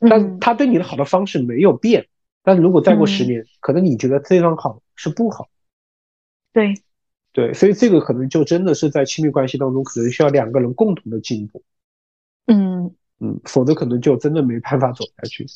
[0.00, 2.08] 但他对你的好的方式没有变，
[2.42, 5.48] 但如果再过十年，可能你觉得这段好是不好，
[6.52, 6.74] 对。
[7.34, 11.62] 对，所以这个可能就真的是在亲密关系当中，可能需要两个人共同的进步。
[12.44, 15.46] 嗯嗯，否则可能就真的没办法走下去。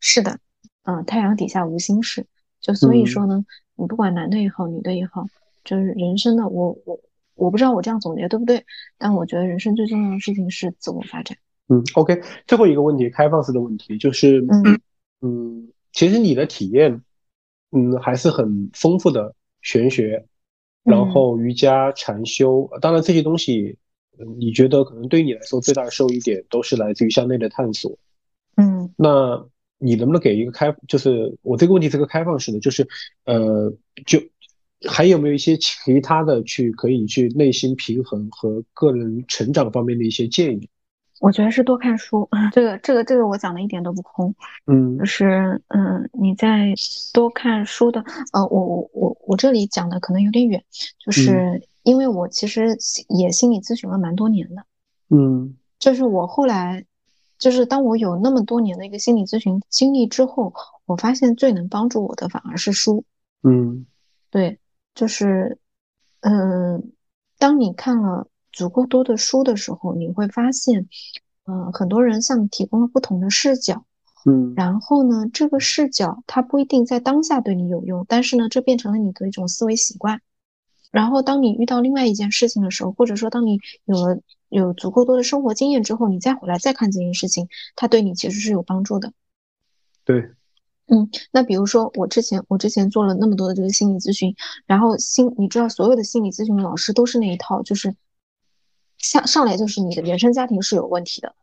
[0.00, 0.38] 是的，
[0.84, 2.26] 嗯，太阳底下无心事，
[2.58, 3.44] 就所以说呢，
[3.74, 5.26] 你不管男的也好，女的也好，
[5.62, 6.98] 就是人生的，我我
[7.34, 8.64] 我不知道我这样总结对不对，
[8.96, 11.36] 但我觉得人生最重要的事情是自我发展。
[11.68, 14.80] 嗯，OK，最后一个问题，开放式的问题，就是嗯
[15.20, 17.02] 嗯，其实你的体验，
[17.70, 20.26] 嗯，还是很丰富的玄学。
[20.82, 23.78] 然后瑜伽、禅修，当然这些东西，
[24.36, 27.98] 你觉得可能对于你来说最大的受益点都是来自于向内的探索。
[28.56, 29.46] 嗯，那
[29.78, 32.86] 你能不能给一个开，就是我这个问题是个开放式的，就是
[33.24, 33.72] 呃，
[34.04, 34.20] 就
[34.86, 40.68] 还有没有一些其他的去可以去内心平衡和个人成长方面的一些建议？
[41.20, 44.34] 我觉得是多看书， 这个这个这个我讲的一点都不空，
[44.66, 46.74] 嗯，就是嗯，你在
[47.12, 50.62] 多看书的，呃，我我我我这里讲的可能有点远，
[50.98, 52.76] 就是因为我其实
[53.08, 54.64] 也心理咨询了蛮多年的，
[55.08, 56.84] 嗯，就是我后来，
[57.38, 60.52] 就是当我有那么多年的一个心理咨询经历之后，
[60.84, 63.04] 我发现最能帮助我的反而是书，
[63.42, 63.86] 嗯，
[64.30, 64.58] 对，
[64.94, 65.58] 就是
[66.20, 66.92] 嗯，
[67.38, 68.26] 当你看了。
[68.54, 70.88] 足够多的书的时候，你会发现，
[71.44, 73.84] 嗯，很多人向你提供了不同的视角，
[74.24, 80.20] 嗯，然后呢，这个视角它不一定在当下对你有用，但是呢，这变成了你的一种思维习惯。
[80.92, 89.12] 然后，当你遇到另外一件事情的时候，或者说当你有了有足够多的生活经验之后，你再回来再看这件事情，它对你其实是有帮助的。
[90.04, 90.30] 对，
[90.86, 94.36] 嗯，那比如说我之前我之前做了那么多的这个心理咨询，
[94.66, 97.96] 然后心你知道所有的心理咨询老师都是那一套，就是。
[99.04, 101.34] 上上来就是你的原生家庭是有问题的，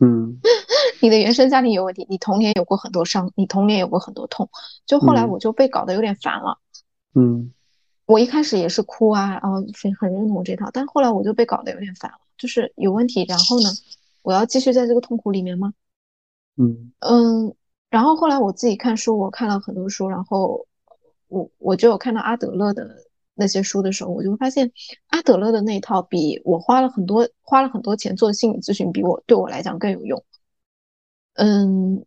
[0.00, 0.38] 嗯，
[1.00, 4.50] 你的原生家庭有问题，你童年有过很多伤，你童年有过很多痛，
[4.84, 6.58] 就后来我就被搞得有点烦了，
[7.14, 7.52] 嗯，
[8.04, 13.70] 我一开始也是哭啊，然后很很认同这套，但后来我就被搞得有点烦了，就是有问题，然后呢，
[14.22, 15.72] 我要继续在这个痛苦里面吗？
[16.56, 16.92] 嗯。
[17.00, 17.54] 嗯，
[17.88, 20.66] 然后后来我自己看书，我看了很多书，然后
[21.28, 23.04] 我我就有看到阿德勒的
[23.36, 24.72] 那些书的时候，我就会发现
[25.08, 30.24] 阿德勒的那套比我花了很多花了很多钱做心理咨询，比我对我来讲更有用。
[31.34, 32.04] 嗯，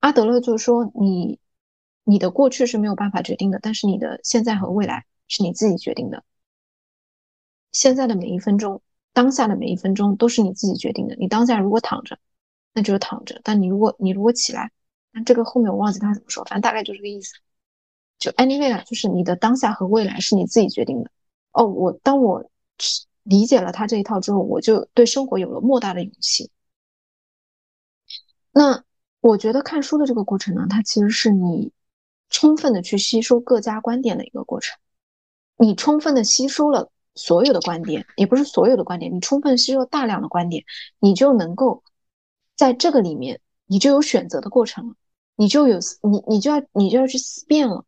[0.00, 1.40] 阿德勒就说你
[2.04, 6.22] 你的过去是没有办法决定的，但是你的现在和未来是你自己决定的。
[7.72, 8.82] 现在的每一分钟，
[9.14, 11.16] 当下的每一分钟都是你自己决定的。
[11.16, 12.18] 你当下如果躺着，
[12.74, 14.70] 那就是躺着；但你如果你如果起来，
[15.12, 17.32] 那这个后面我忘记他怎么说，反正大概就这个意思。
[18.22, 21.10] 就 anyway 啊，就是你的当下和未来是你自己决定的。
[21.50, 22.48] 哦，我当我
[23.24, 26.48] 理解了他这一套之后，我就对生活有了莫大的勇气。
[28.52, 28.84] 那
[29.20, 31.72] 我觉得看书的这个过程呢，它其实是你
[32.30, 34.78] 充分的去吸收各家观点的一个过程。
[35.56, 40.62] 你充分的吸收了所有的观点，也不是所有的观点，你充分吸收大量的观点，
[41.00, 41.82] 你就能够
[42.54, 44.94] 在这个里面，你就有选择的过程了。
[45.34, 47.84] 你就有你，你就要你就要去思辨了，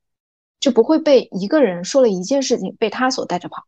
[0.65, 3.65] 就不会被一个人说了一件事情被他所带着跑。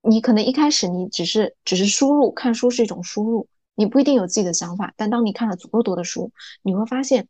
[0.00, 4.94] 你可能一开始你只是只是输入，看书是一种输入，你不一定有自己的想法。
[4.96, 6.30] 但当你看了足够多的书，
[6.62, 7.26] 你会发现，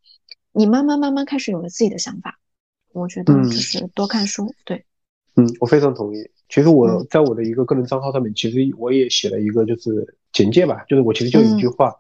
[0.53, 2.39] 你慢慢慢慢开始有了自己的想法。
[2.93, 4.85] 我觉得就是多看书，对。
[5.37, 6.19] 嗯，我非常同意。
[6.51, 11.97] 其实我在我的一个个人账号上面，其实我也写了一个就是简介吧，就是我其实就一句话：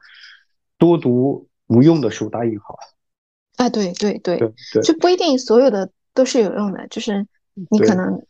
[0.77, 1.49] 多读。
[1.68, 2.77] 无用的书打引号，
[3.62, 7.26] 啊，对对对对，就不一定所有的都是有用的，就是
[7.70, 8.24] 你可能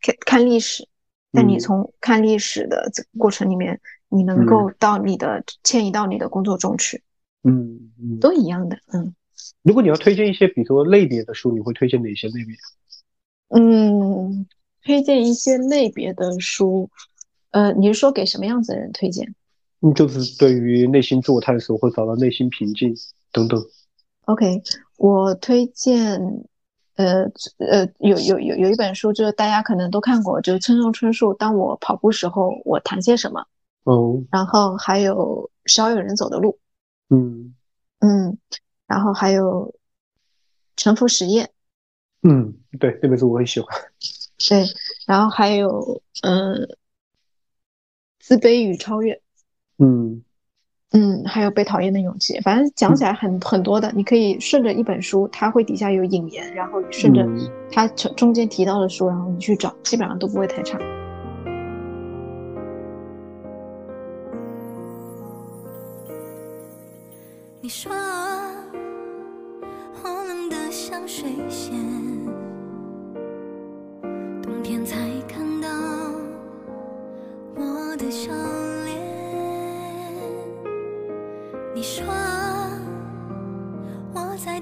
[0.00, 0.86] 看看历史，
[1.32, 7.02] 但你从看历史的这个过程里面，你能够到你的迁移到你的工作中去，
[7.42, 9.14] 嗯嗯，都一样的，嗯。
[9.62, 12.54] 如果你要推荐一些，比如说类别的书，你会推荐哪些类别？
[13.48, 14.46] 嗯，
[14.84, 16.90] 推荐一些类别的书，
[17.50, 19.34] 呃，你是说给什么样子的人推荐？
[19.80, 22.94] 嗯，就是对于内心自我探索或找到内心平静
[23.32, 23.64] 等等。
[24.30, 24.62] OK，
[24.96, 26.20] 我推荐，
[26.94, 27.24] 呃
[27.58, 33.40] 呃，有有有有一本书，就是大家可能都看过，就是村上春树《当我跑步时候，我谈些什么》。
[33.82, 34.22] 哦。
[34.30, 36.52] 然后还有《少有人走的路》。
[37.16, 37.56] 嗯
[37.98, 38.38] 嗯。
[38.86, 39.72] 然后还有
[40.76, 41.46] 《沉浮实验》。
[42.22, 43.68] 嗯，对，这本书我很喜欢。
[44.48, 44.64] 对，
[45.06, 46.54] 然后还有，嗯，
[48.20, 49.14] 《自卑与超越》。
[49.78, 50.22] 嗯
[50.92, 53.92] 嗯，还有被讨厌的勇气，反正讲起来很很多的。
[53.94, 57.24] 你可以顺着一本书，它会底下有引言，然后顺着
[57.70, 60.76] 它中中间提到的书，然后你去找，基本上都不会太差。
[67.60, 67.92] 你说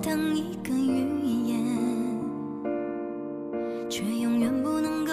[0.00, 1.58] 当一个语言，
[3.90, 5.12] 却永远不能够，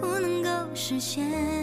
[0.00, 1.55] 不能够实现。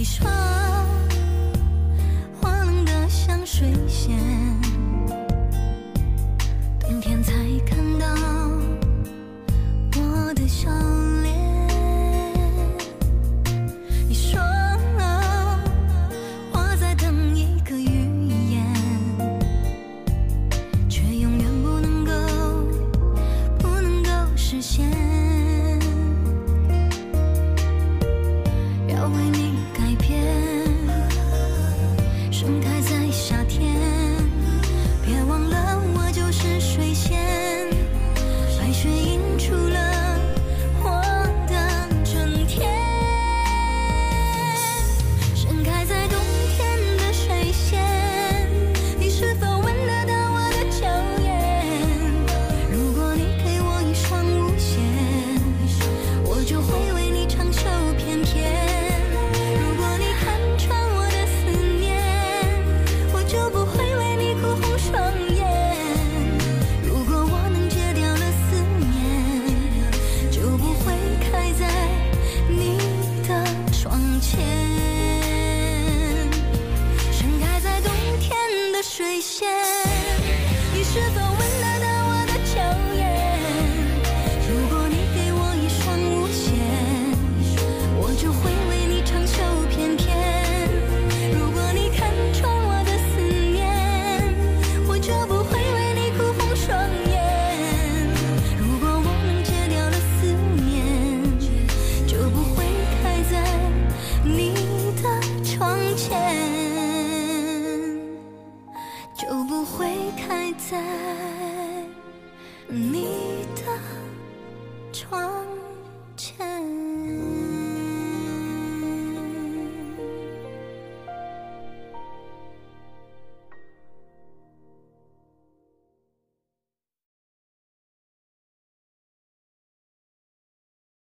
[0.00, 0.26] 你说
[2.40, 4.18] 我冷得像水仙
[6.80, 7.34] 冬天才
[7.66, 7.79] 看